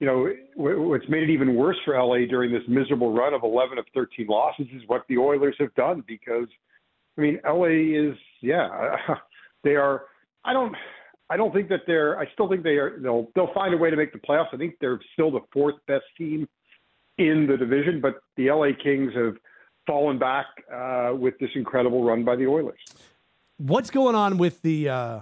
[0.00, 3.76] you know, what's made it even worse for LA during this miserable run of 11
[3.76, 6.46] of 13 losses is what the Oilers have done because,
[7.18, 8.96] I mean, LA is, yeah,
[9.62, 10.04] they are.
[10.42, 10.74] I don't,
[11.28, 12.18] I don't think that they're.
[12.18, 12.98] I still think they are.
[12.98, 14.54] They'll they'll find a way to make the playoffs.
[14.54, 16.48] I think they're still the fourth best team
[17.18, 19.34] in the division, but the LA Kings have
[19.86, 22.80] fallen back uh, with this incredible run by the Oilers.
[23.60, 24.88] What's going on with the?
[24.88, 25.20] Uh,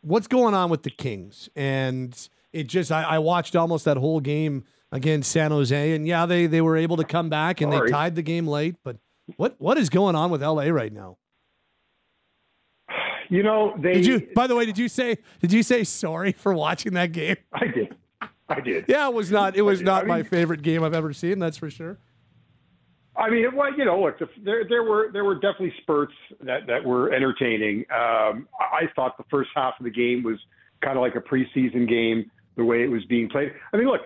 [0.00, 2.28] what's going on with the Kings and?
[2.56, 6.46] it just I, I, watched almost that whole game against San Jose, and yeah, they
[6.46, 7.88] they were able to come back and sorry.
[7.88, 8.76] they tied the game late.
[8.82, 8.96] But
[9.36, 11.18] what what is going on with LA right now?
[13.28, 13.94] You know, they.
[13.94, 14.28] Did you?
[14.36, 17.34] By the way, did you say did you say sorry for watching that game?
[17.52, 17.96] I did.
[18.48, 18.84] I did.
[18.88, 21.40] yeah, it was not it was not I mean, my favorite game I've ever seen.
[21.40, 21.98] That's for sure.
[23.18, 26.84] I mean, well, you know, look, there there were there were definitely spurts that that
[26.84, 27.84] were entertaining.
[27.90, 30.38] Um, I thought the first half of the game was
[30.82, 33.52] kind of like a preseason game the way it was being played.
[33.72, 34.00] I mean, look,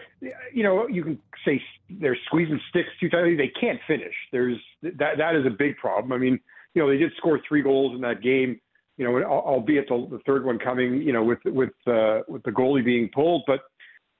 [0.52, 3.36] you know, you can say they're squeezing sticks too tightly.
[3.36, 4.14] They can't finish.
[4.32, 6.12] There's that that is a big problem.
[6.12, 6.38] I mean,
[6.74, 8.60] you know, they did score three goals in that game.
[8.96, 12.50] You know, albeit the, the third one coming, you know, with with uh, with the
[12.50, 13.60] goalie being pulled, but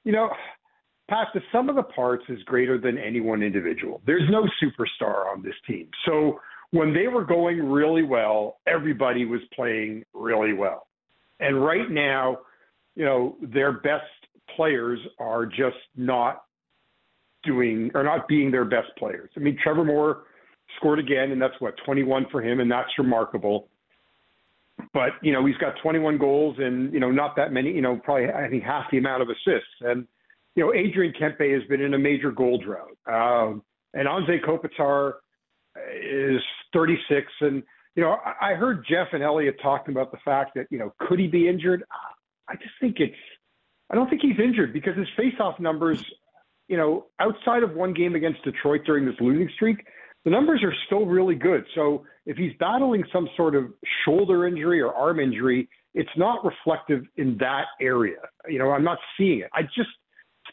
[0.05, 0.31] you know.
[1.11, 4.01] Pat, the sum of the parts is greater than any one individual.
[4.07, 5.89] There's no superstar on this team.
[6.07, 6.39] So
[6.71, 10.87] when they were going really well, everybody was playing really well.
[11.41, 12.39] And right now,
[12.95, 14.05] you know, their best
[14.55, 16.45] players are just not
[17.43, 19.31] doing or not being their best players.
[19.37, 20.25] I mean, Trevor Moore
[20.77, 23.67] scored again, and that's what 21 for him, and that's remarkable.
[24.95, 27.73] But you know, he's got 21 goals and you know not that many.
[27.73, 29.75] You know, probably I think half the amount of assists.
[29.81, 30.07] And
[30.55, 32.97] you know, Adrian Kempe has been in a major goal drought.
[33.07, 33.63] Um,
[33.95, 35.15] and Anze Kopitar
[36.03, 36.41] is
[36.73, 37.63] 36, and
[37.97, 41.19] you know, I heard Jeff and Elliotte talking about the fact that you know, could
[41.19, 41.83] he be injured?
[42.49, 43.17] I just think it's
[43.91, 46.05] I don't think he's injured because his faceoff numbers,
[46.69, 49.85] you know, outside of one game against Detroit during this losing streak,
[50.25, 51.65] the numbers are still really good.
[51.75, 53.73] So if he's battling some sort of
[54.05, 58.19] shoulder injury or arm injury, it's not reflective in that area.
[58.49, 59.51] You know, I'm not seeing it.
[59.53, 59.91] I just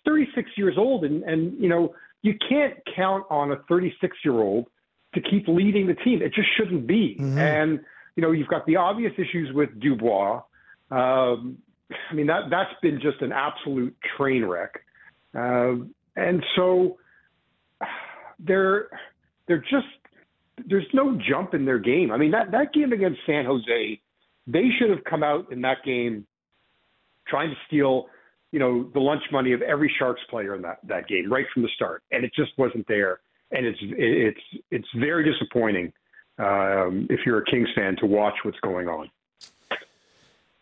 [0.07, 4.67] 36 years old, and and you know, you can't count on a 36 year old
[5.13, 6.21] to keep leading the team.
[6.21, 7.17] It just shouldn't be.
[7.19, 7.37] Mm-hmm.
[7.37, 7.79] And
[8.15, 10.41] you know, you've got the obvious issues with Dubois.
[10.89, 11.57] Um,
[12.09, 14.79] I mean that that's been just an absolute train wreck,
[15.35, 15.75] uh,
[16.15, 16.97] and so
[18.39, 18.89] they're
[19.47, 19.87] they're just
[20.67, 22.11] there's no jump in their game.
[22.11, 24.01] I mean that that game against San Jose,
[24.47, 26.25] they should have come out in that game
[27.27, 28.07] trying to steal,
[28.51, 31.63] you know, the lunch money of every Sharks player in that that game right from
[31.63, 33.19] the start, and it just wasn't there.
[33.51, 35.93] And it's it's it's very disappointing
[36.37, 39.09] um, if you're a Kings fan to watch what's going on.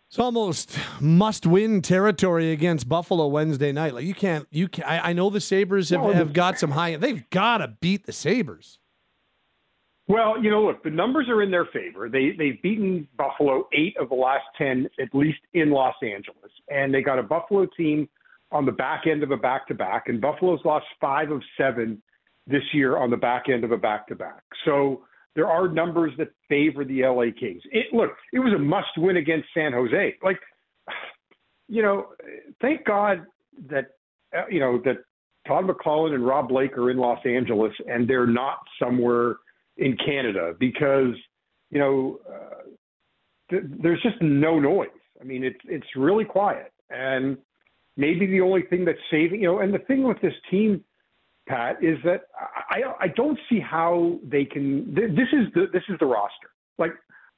[0.08, 3.94] It's almost must-win territory against Buffalo Wednesday night.
[3.94, 4.86] Like you can't, you can.
[4.86, 6.96] I, I know the Sabres have, have got some high.
[6.96, 8.80] They've got to beat the Sabres.
[10.08, 12.10] Well, you know, look, the numbers are in their favor.
[12.10, 16.94] They they've beaten Buffalo eight of the last ten, at least in Los Angeles, and
[16.94, 18.08] they got a Buffalo team
[18.52, 22.02] on the back end of a back-to-back, and Buffalo's lost five of seven
[22.46, 24.44] this year on the back end of a back-to-back.
[24.64, 25.02] So
[25.36, 27.64] there are numbers that favor the LA Kings.
[27.72, 30.16] It, look, it was a must-win against San Jose.
[30.24, 30.40] Like,
[31.68, 32.10] you know,
[32.62, 33.26] thank God
[33.70, 33.86] that
[34.38, 34.98] uh, you know that
[35.48, 39.38] Todd McLellan and Rob Blake are in Los Angeles and they're not somewhere
[39.78, 41.14] in Canada because
[41.70, 42.70] you know uh,
[43.50, 44.90] th- there's just no noise.
[45.20, 47.38] I mean, it's it's really quiet, and
[47.98, 49.60] maybe the only thing that's saving you know.
[49.60, 50.84] And the thing with this team,
[51.48, 52.24] Pat, is that
[52.70, 54.94] I I don't see how they can.
[54.96, 56.52] Th- this is the this is the roster.
[56.78, 56.92] Like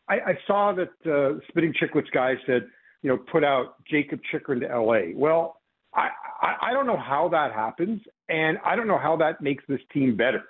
[0.09, 2.67] I, I saw that uh, Spitting Chicklets guy said,
[3.01, 5.13] you know, put out Jakob Chychrun to L.A.
[5.15, 5.61] Well,
[5.93, 6.09] I,
[6.41, 9.81] I I don't know how that happens, and I don't know how that makes this
[9.93, 10.43] team better.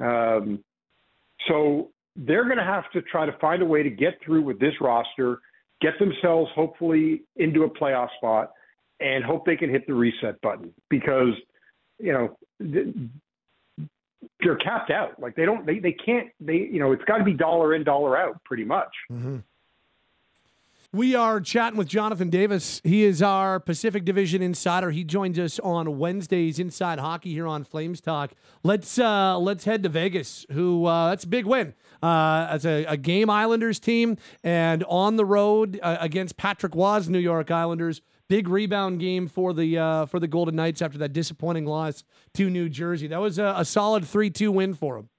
[0.00, 0.62] Um,
[1.46, 4.58] so they're going to have to try to find a way to get through with
[4.58, 5.40] this roster,
[5.80, 8.52] get themselves hopefully into a playoff spot,
[9.00, 11.34] and hope they can hit the reset button because
[11.98, 15.20] you know they're capped out.
[15.20, 17.84] Like they don't, they they can't, they you know it's got to be dollar in,
[17.84, 18.90] dollar out, pretty much.
[19.10, 19.38] Mm-hmm.
[20.94, 22.80] We are chatting with Jonathan Davis.
[22.82, 24.90] He is our Pacific Division insider.
[24.90, 28.30] He joins us on Wednesdays inside hockey here on Flames Talk.
[28.62, 30.46] Let's uh, let's head to Vegas.
[30.52, 35.16] Who uh, that's a big win uh, as a, a, game Islanders team and on
[35.16, 38.00] the road uh, against Patrick Roy's New York Islanders.
[38.30, 42.48] Big rebound game for the uh, for the Golden Knights after that disappointing loss to
[42.48, 43.08] New Jersey.
[43.08, 45.10] That was a, a solid three two win for them.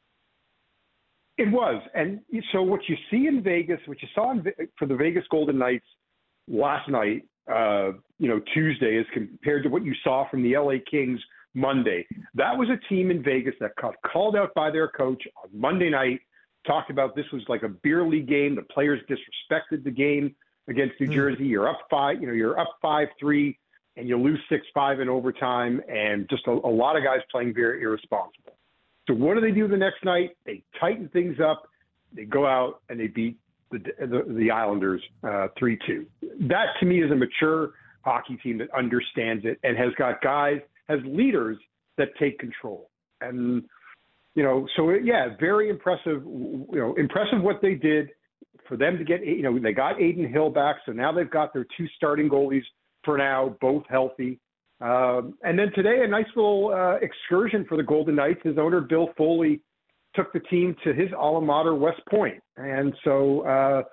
[1.39, 2.19] It was, and
[2.51, 4.43] so what you see in Vegas, what you saw in,
[4.77, 5.85] for the Vegas Golden Knights
[6.49, 10.79] last night, uh, you know, Tuesday, as compared to what you saw from the LA
[10.91, 11.17] Kings
[11.53, 12.05] Monday.
[12.33, 15.89] That was a team in Vegas that got called out by their coach on Monday
[15.89, 16.19] night.
[16.67, 18.53] Talked about this was like a beer league game.
[18.55, 20.35] The players disrespected the game
[20.67, 21.13] against New mm.
[21.13, 21.45] Jersey.
[21.45, 23.57] You're up five, you know, you're up five three,
[23.95, 27.53] and you lose six five in overtime, and just a, a lot of guys playing
[27.53, 28.58] very irresponsible.
[29.09, 30.37] So what do they do the next night?
[30.45, 31.63] They tighten things up.
[32.13, 33.37] They go out and they beat
[33.71, 36.05] the the, the Islanders uh, three uh, two.
[36.41, 37.71] That to me is a mature
[38.05, 41.57] hockey team that understands it and has got guys has leaders
[41.97, 42.89] that take control.
[43.21, 43.63] And
[44.35, 46.23] you know, so yeah, very impressive.
[46.23, 48.09] You know, impressive what they did
[48.67, 49.25] for them to get.
[49.25, 52.63] You know, they got Adin Hill back, so now they've got their two starting goalies
[53.03, 54.39] for now, both healthy.
[54.81, 58.39] Um, and then today, a nice little uh, excursion for the Golden Knights.
[58.43, 59.61] His owner, Bill Foley,
[60.15, 62.41] took the team to his alma mater, West Point.
[62.57, 63.83] And so, uh,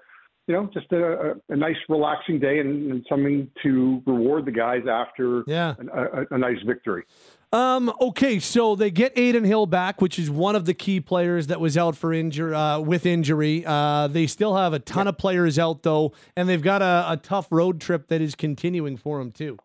[0.46, 4.83] you know, just a, a, nice, relaxing day and, and, something to reward the guys
[4.88, 5.75] after yeah.
[5.92, 7.05] a, a, a nice victory.
[7.53, 11.49] Um, okay, so they get Adin Hill back, which is one of the key players
[11.49, 13.64] that was out for injury uh, with injury.
[13.66, 15.11] Uh, they still have a ton yeah.
[15.11, 18.96] of players out though, and they've got a, a tough road trip that is continuing
[18.96, 19.59] for them too.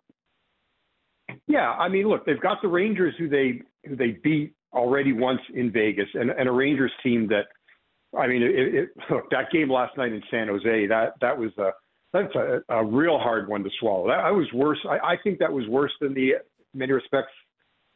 [1.48, 5.42] Yeah, I mean, look, they've got the Rangers who they who they beat already once
[5.54, 7.48] in Vegas, and, and a Rangers team that,
[8.18, 11.52] I mean, it, it, look that game last night in San Jose that that was
[11.58, 11.72] a
[12.14, 14.08] that's a, a real hard one to swallow.
[14.08, 14.80] That, that was worse.
[14.90, 16.34] I, I think that was worse than the
[16.74, 17.32] many respects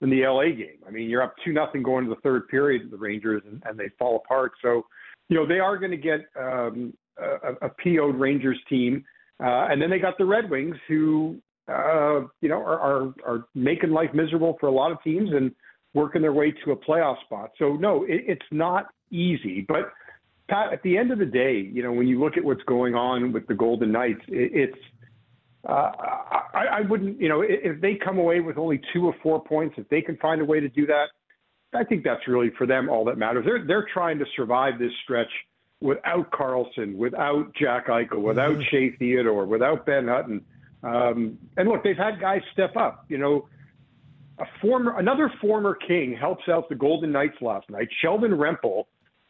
[0.01, 0.79] than the LA game.
[0.87, 3.61] I mean, you're up two nothing going to the third period, of the Rangers, and,
[3.65, 4.53] and they fall apart.
[4.61, 4.83] So,
[5.29, 9.03] you know, they are going to get um, a, a PO'd Rangers team.
[9.43, 13.45] Uh, and then they got the Red Wings, who uh, you know, are, are, are
[13.55, 15.51] making life miserable for a lot of teams and
[15.93, 17.51] working their way to a playoff spot.
[17.57, 19.65] So no, it, it's not easy.
[19.67, 19.91] But
[20.49, 22.93] Pat, at the end of the day, you know, when you look at what's going
[22.95, 24.77] on with the Golden Knights, it, it's
[25.67, 25.91] uh,
[26.53, 29.75] I, I wouldn't, you know, if they come away with only two or four points,
[29.79, 31.07] if they can find a way to do that,
[31.73, 33.45] I think that's really for them all that matters.
[33.45, 35.31] They're they're trying to survive this stretch
[35.81, 38.61] without Karlsson, without Jack Eichel, without mm-hmm.
[38.69, 40.45] Shea Theodore, without Ben Hutton.
[40.85, 43.05] Um, and look, they've had guys step up.
[43.09, 43.47] You know,
[44.39, 47.87] a former another former King helps out the Golden Knights last night.
[48.01, 48.83] Sheldon Rempal,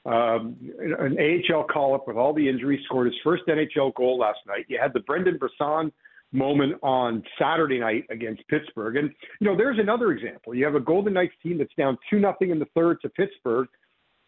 [0.06, 4.40] um, an AHL call up with all the injuries, scored his first NHL goal last
[4.48, 4.66] night.
[4.68, 5.92] You had the Brendan Brisson
[6.34, 10.54] moment on Saturday night against Pittsburgh, and you know there's another example.
[10.54, 13.68] You have a Golden Knights team that's down two nothing in the third to Pittsburgh,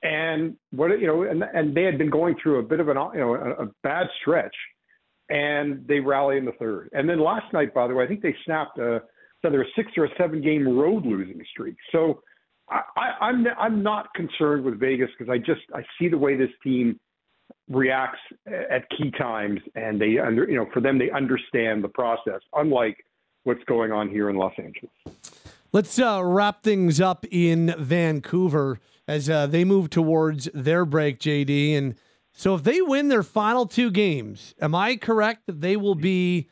[0.01, 2.97] and what you know, and and they had been going through a bit of an
[3.13, 4.55] you know a, a bad stretch
[5.29, 6.89] and they rally in the third.
[6.93, 9.01] And then last night, by the way, I think they snapped a
[9.45, 11.75] either a six or a seven game road losing streak.
[11.91, 12.21] So
[12.69, 16.35] I, I, I'm I'm not concerned with Vegas because I just I see the way
[16.35, 16.99] this team
[17.69, 22.41] reacts at key times, and they under you know for them they understand the process,
[22.53, 22.97] unlike
[23.43, 24.91] what's going on here in Los Angeles.
[25.71, 31.77] Let's uh, wrap things up in Vancouver as uh, they move towards their break, JD.
[31.77, 31.95] And
[32.37, 36.47] so, if they win their final two games, am I correct that they will be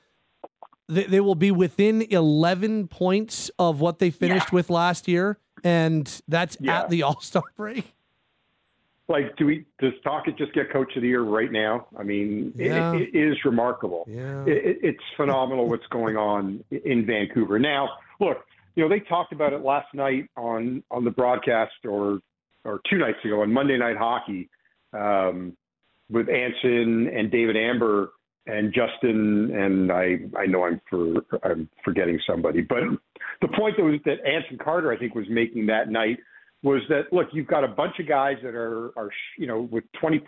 [0.89, 4.55] they, they will be within eleven points of what they finished yeah.
[4.55, 6.79] with last year, and that's yeah.
[6.79, 7.93] at the All Star break?
[9.07, 11.85] Like, do we does Tocchet just get Coach of the Year right now?
[11.95, 12.95] I mean, yeah.
[12.95, 14.05] it, it is remarkable.
[14.07, 14.43] Yeah.
[14.47, 17.59] It, it's phenomenal what's going on in Vancouver.
[17.59, 18.39] Now, look,
[18.73, 22.21] you know, they talked about it last night on on the broadcast, or
[22.63, 24.49] or two nights ago on Monday Night Hockey,
[24.93, 25.55] um,
[26.09, 28.11] with Anson and David Amber
[28.47, 32.79] and Justin, and I I know I'm for I'm forgetting somebody, but
[33.41, 36.19] the point that was that Anson Carter I think was making that night
[36.63, 39.83] was that look, you've got a bunch of guys that are are you know with
[40.03, 40.19] 20%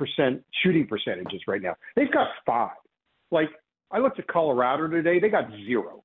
[0.63, 1.75] shooting percentages right now.
[1.95, 2.77] They've got five.
[3.31, 3.49] Like
[3.91, 6.03] I looked at Colorado today, they got zero.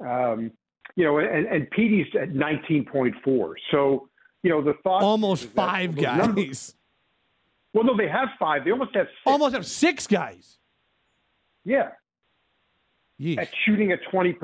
[0.00, 0.52] Um,
[0.96, 3.54] you know, and and Petey's at 19.4.
[3.70, 4.08] So
[4.42, 6.18] you know the thought almost five guys.
[6.18, 6.74] Numbers,
[7.74, 8.64] well, no, they have five.
[8.64, 9.20] They almost have six.
[9.26, 10.58] almost have six guys.
[11.64, 11.90] Yeah.
[13.20, 13.38] Yeesh.
[13.38, 14.34] At shooting at 20%.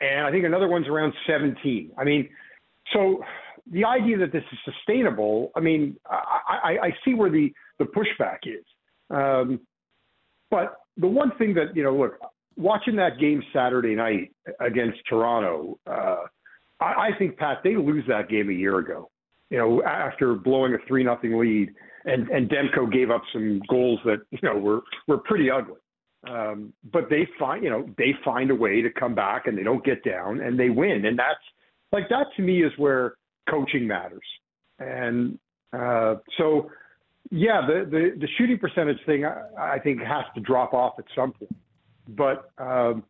[0.00, 1.92] And I think another one's around 17.
[1.98, 2.28] I mean,
[2.92, 3.22] so
[3.70, 6.16] the idea that this is sustainable, I mean, I,
[6.48, 8.64] I, I see where the, the pushback is.
[9.10, 9.60] Um,
[10.50, 12.18] but the one thing that, you know, look,
[12.56, 16.24] watching that game Saturday night against Toronto, uh,
[16.80, 19.10] I, I think, Pat, they lose that game a year ago,
[19.54, 21.72] you know, after blowing a 3 nothing lead.
[22.06, 25.76] And, and Demko gave up some goals that, you know, were, were pretty ugly.
[26.28, 29.62] Um, but they find, you know, they find a way to come back and they
[29.62, 31.04] don't get down and they win.
[31.04, 31.38] And that's
[31.92, 33.14] like, that to me is where
[33.48, 34.26] coaching matters.
[34.80, 35.38] And
[35.72, 36.68] uh, so,
[37.30, 41.04] yeah, the, the, the shooting percentage thing, I, I think, has to drop off at
[41.14, 41.54] some point.
[42.08, 43.04] But um,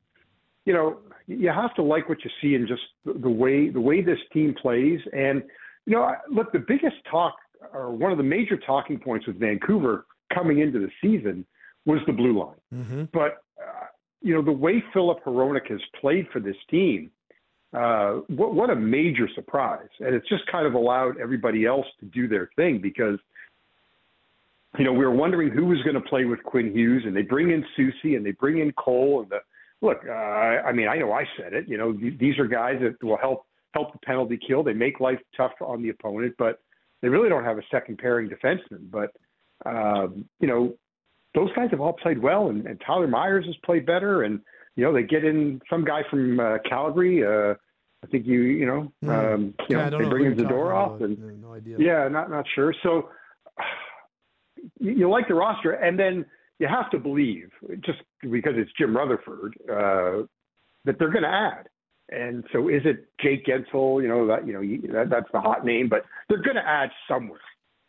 [0.64, 4.02] you know, you have to like what you see in just the way the way
[4.02, 5.00] this team plays.
[5.12, 5.42] And
[5.86, 7.34] you know, look, the biggest talk
[7.72, 11.46] or one of the major talking points with Vancouver coming into the season
[11.86, 12.56] was the blue line.
[12.72, 13.04] Mm-hmm.
[13.12, 13.86] But uh,
[14.22, 17.10] you know, the way Filip Hronek has played for this team
[17.74, 19.88] uh, what, what a major surprise.
[19.98, 23.18] And it's just kind of allowed everybody else to do their thing because,
[24.78, 27.22] you know, we were wondering who was going to play with Quinn Hughes, and they
[27.22, 29.22] bring in Soucy and they bring in Cole.
[29.22, 29.38] And the
[29.80, 31.68] look, uh, I mean, I know I said it.
[31.68, 34.62] You know, th- these are guys that will help help the penalty kill.
[34.62, 36.60] They make life tough on the opponent, but
[37.02, 38.90] they really don't have a second pairing defenseman.
[38.90, 39.10] But
[39.66, 40.74] um, you know,
[41.34, 44.40] those guys have all played well, and, and Tyler Myers has played better, and
[44.76, 47.24] you know, they get in some guy from uh, Calgary.
[47.24, 47.54] Uh,
[48.02, 49.34] I think you, you know, mm.
[49.34, 51.76] um, you yeah, know, they bring in Zadorov, and no, no idea.
[51.78, 52.74] yeah, not not sure.
[52.82, 53.08] So
[54.78, 56.24] you, you, like the roster, and then
[56.58, 57.50] you have to believe,
[57.84, 60.26] just because it's Jim Rutherford, uh,
[60.84, 61.68] that they're going to add.
[62.10, 64.02] And so, is it Jake Guentzel?
[64.02, 66.90] You know that you know that, that's the hot name, but they're going to add
[67.08, 67.40] somewhere.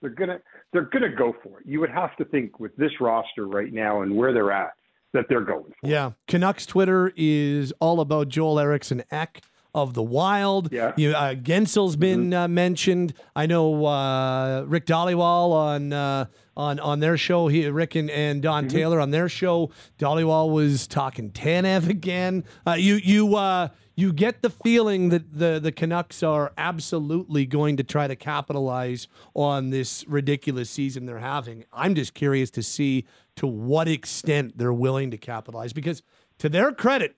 [0.01, 0.39] They're gonna
[0.71, 1.65] they're gonna go for it.
[1.65, 4.73] You would have to think with this roster right now and where they're at
[5.13, 5.87] that they're going for.
[5.87, 6.11] Yeah.
[6.27, 9.41] Canucks Twitter is all about Joel Eriksson Ek
[9.73, 10.71] of the Wild.
[10.71, 10.93] Yeah.
[10.95, 12.33] You, uh, Guentzel's been mm-hmm.
[12.33, 13.13] uh, mentioned.
[13.35, 17.47] I know uh, Rick Dhaliwal on uh, on on their show.
[17.47, 18.77] He, Rick and, and Don mm-hmm.
[18.77, 19.71] Taylor on their show.
[19.97, 22.43] Dhaliwal was talking Tanev again.
[22.65, 27.77] Uh, you you uh, you get the feeling that the the Canucks are absolutely going
[27.77, 31.65] to try to capitalize on this ridiculous season they're having.
[31.71, 33.05] I'm just curious to see
[33.37, 36.01] to what extent they're willing to capitalize because
[36.39, 37.15] to their credit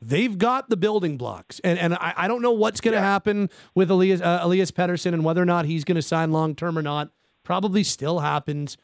[0.00, 3.04] they've got the building blocks and and I, I don't know what's going to yeah.
[3.04, 6.54] happen with Elias uh, Elias Pettersson and whether or not he's going to sign long
[6.54, 7.10] term or not
[7.44, 8.76] probably still happens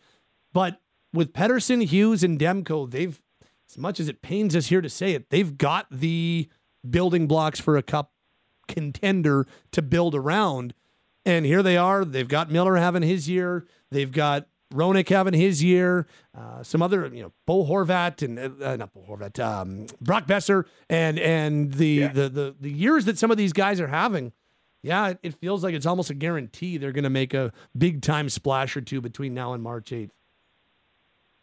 [0.53, 0.81] but
[1.13, 3.21] with Pettersson, Hughes and Demko they've
[3.69, 6.49] as much as it pains us here to say it they've got the
[6.89, 8.13] building blocks for a cup
[8.67, 10.75] contender to build around
[11.27, 15.63] and here they are they've got Miller having his year they've got Hronek having his
[15.63, 16.07] year,
[16.37, 20.27] uh, some other, you know, Bo Horvat and uh, uh, not Bo Horvat, um, Brock
[20.27, 22.09] Boeser, and and the, yeah.
[22.09, 24.33] the the the years that some of these guys are having.
[24.83, 28.03] Yeah, it, it feels like it's almost a guarantee they're going to make a big
[28.03, 30.13] time splash or two between now and March eighth.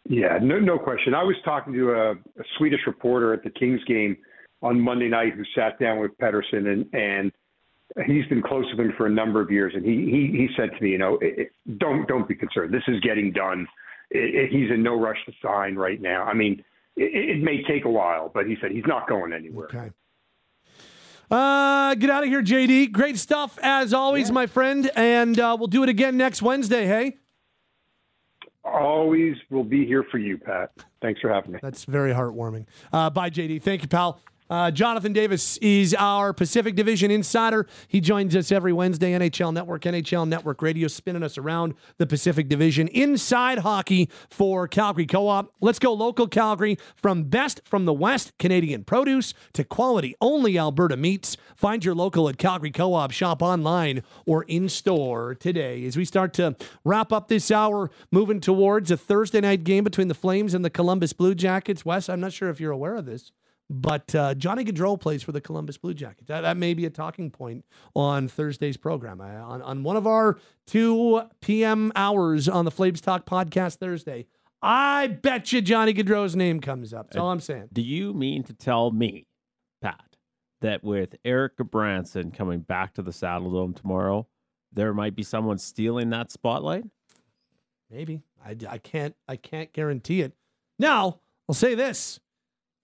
[0.07, 1.15] Yeah, no, no question.
[1.15, 4.17] I was talking to a, a Swedish reporter at the Kings game
[4.61, 7.31] on Monday night who sat down with Pettersson and and
[8.05, 10.69] he's been close with him for a number of years, and he he, he said
[10.77, 12.73] to me, you know, it, don't don't be concerned.
[12.73, 13.67] This is getting done.
[14.09, 16.23] It, he's in no rush to sign right now.
[16.23, 16.63] I mean,
[16.95, 19.67] it, it may take a while, but he said he's not going anywhere.
[19.67, 19.91] Okay.
[21.29, 22.91] Uh, get out of here, JD.
[22.91, 24.91] Great stuff as always, my friend.
[24.97, 26.85] And uh, we'll do it again next Wednesday.
[26.85, 27.19] Hey,
[28.63, 30.71] Always will be here for you, Pat.
[31.01, 31.59] Thanks for having me.
[31.61, 32.67] that's very heartwarming.
[32.93, 33.61] Uh, bye, JD.
[33.61, 34.21] Thank you, pal.
[34.51, 37.65] Uh, Jonathan Davis is our Pacific Division insider.
[37.87, 42.49] He joins us every Wednesday, NHL Network, NHL Network Radio, spinning us around the Pacific
[42.49, 45.53] Division inside hockey for Calgary Co op.
[45.61, 50.97] Let's go local Calgary from best from the West Canadian produce to quality only Alberta
[50.97, 51.37] meats.
[51.55, 55.85] Find your local at Calgary Co op, shop online or in store today.
[55.85, 60.09] As we start to wrap up this hour, moving towards a Thursday night game between
[60.09, 61.85] the Flames and the Columbus Blue Jackets.
[61.85, 63.31] Wes, I'm not sure if you're aware of this.
[63.71, 66.27] But uh, Johnny Gaudreau plays for the Columbus Blue Jackets.
[66.27, 67.63] That, that may be a talking point
[67.95, 69.21] on Thursday's program.
[69.21, 71.93] I, on, on one of our 2 p.m.
[71.95, 74.27] hours on the Flames Talk podcast Thursday,
[74.61, 77.07] I bet you Johnny Gaudreau's name comes up.
[77.07, 77.69] That's all I'm saying.
[77.71, 79.25] Do you mean to tell me,
[79.81, 80.17] Pat,
[80.59, 84.27] that with Eric Branson coming back to the Saddledome tomorrow,
[84.73, 86.83] there might be someone stealing that spotlight?
[87.89, 88.21] Maybe.
[88.45, 90.33] I, I can't I can't guarantee it.
[90.77, 92.19] Now, I'll say this.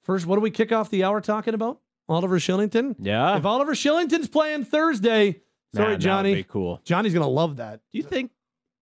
[0.07, 1.79] First, what do we kick off the hour talking about?
[2.09, 2.95] Oliver Kylington?
[2.97, 3.37] Yeah.
[3.37, 5.41] If Oliver Kylington's playing Thursday,
[5.75, 6.33] sorry, Man, Johnny.
[6.35, 6.81] Be cool.
[6.85, 7.81] Johnny's gonna love that.
[7.91, 8.31] Do you think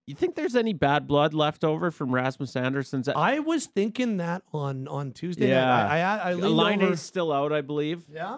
[0.07, 3.09] you think there's any bad blood left over from Rasmus Andersson's?
[3.09, 5.65] I was thinking that on on Tuesday Yeah.
[5.65, 5.87] night.
[5.87, 6.93] I I, I leaned line over.
[6.93, 8.05] is still out, I believe.
[8.07, 8.37] Yeah.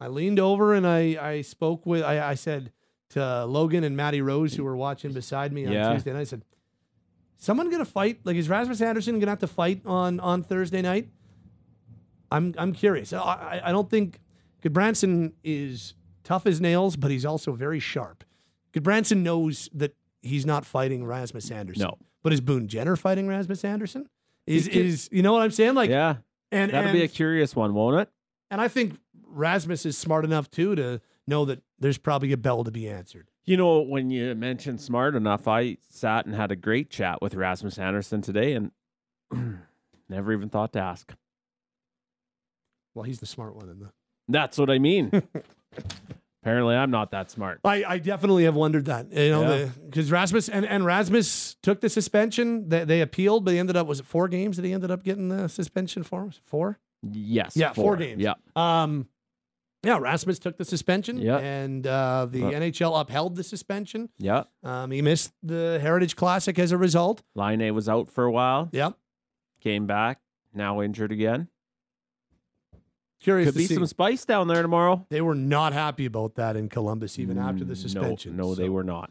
[0.00, 2.70] I leaned over and I I spoke with I, I said
[3.10, 5.92] to Logan and Matty Rose who were watching beside me on Yeah.
[5.92, 6.20] Tuesday night.
[6.20, 6.44] I said,
[7.36, 8.20] "Someone gonna fight?
[8.22, 11.08] Like is Rasmus Andersson gonna have to fight on on Thursday night?"
[12.30, 13.12] I'm I'm curious.
[13.12, 14.20] I I, don't think
[14.62, 18.24] Gudbranson is tough as nails, but he's also very sharp.
[18.72, 21.84] Gudbranson knows that he's not fighting Rasmus Andersson.
[21.84, 21.98] No.
[22.22, 24.08] But is Boone Jenner fighting Rasmus Andersson?
[24.46, 25.74] Is is you know what I'm saying?
[25.74, 26.16] Like yeah.
[26.50, 28.08] and That'll and, be a curious one, won't it?
[28.50, 32.64] and I think Rasmus is smart enough too to know that there's probably a bell
[32.64, 33.28] to be answered.
[33.44, 37.34] You know, when you mentioned smart enough, I sat and had a great chat with
[37.34, 38.72] Rasmus Andersson today and
[40.08, 41.14] never even thought to ask.
[42.98, 43.90] Well, he's the smart one in the.
[44.26, 45.12] That's what I mean.
[46.42, 47.60] Apparently, I'm not that smart.
[47.64, 49.66] I, I definitely have wondered that you know Yeah.
[49.86, 52.68] because Rasmus and, and Rasmus took the suspension.
[52.70, 55.04] They, they appealed, but he ended up was it four games that he ended up
[55.04, 56.30] getting the suspension for?
[56.44, 56.80] Four.
[57.08, 57.56] Yes.
[57.56, 58.20] Yeah, four games.
[58.20, 58.34] Yeah.
[58.56, 59.06] Um,
[59.84, 61.38] yeah, Rasmus took the suspension, Yeah.
[61.38, 62.50] and uh, the Uh.
[62.50, 64.08] NHL upheld the suspension.
[64.18, 64.42] Yeah.
[64.64, 67.22] Um, he missed the Heritage Classic as a result.
[67.36, 68.94] Laine was out for a while, Yep.
[69.60, 70.20] came back,
[70.52, 71.46] now injured again.
[73.20, 73.74] Curious Could to be see.
[73.74, 75.04] some spice down there tomorrow.
[75.08, 78.36] They were not happy about that in Columbus, even after the Mm, suspension.
[78.36, 79.10] No, no they were not.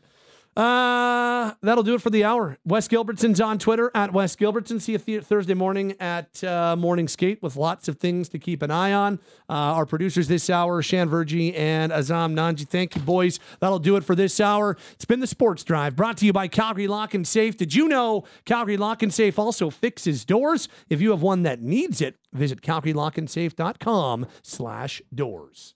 [0.57, 2.57] Uh, that'll do it for the hour.
[2.65, 4.81] Wes Gilbertson's on Twitter at Wes Gilbertson.
[4.81, 8.63] See you th- Thursday morning at uh, Morning Skate with lots of things to keep
[8.63, 9.19] an eye on.
[9.47, 12.67] Uh, our producers this hour, Shan Verji and Azam Nanji.
[12.67, 13.39] Thank you, boys.
[13.59, 14.75] That'll do it for this hour.
[14.93, 17.55] It's been the Sports Drive brought to you by Calgary Lock and Safe.
[17.55, 20.67] Did you know Calgary Lock and Safe also fixes doors?
[20.89, 25.75] If you have one that needs it, visit calgarylockandsafe.com slash doors.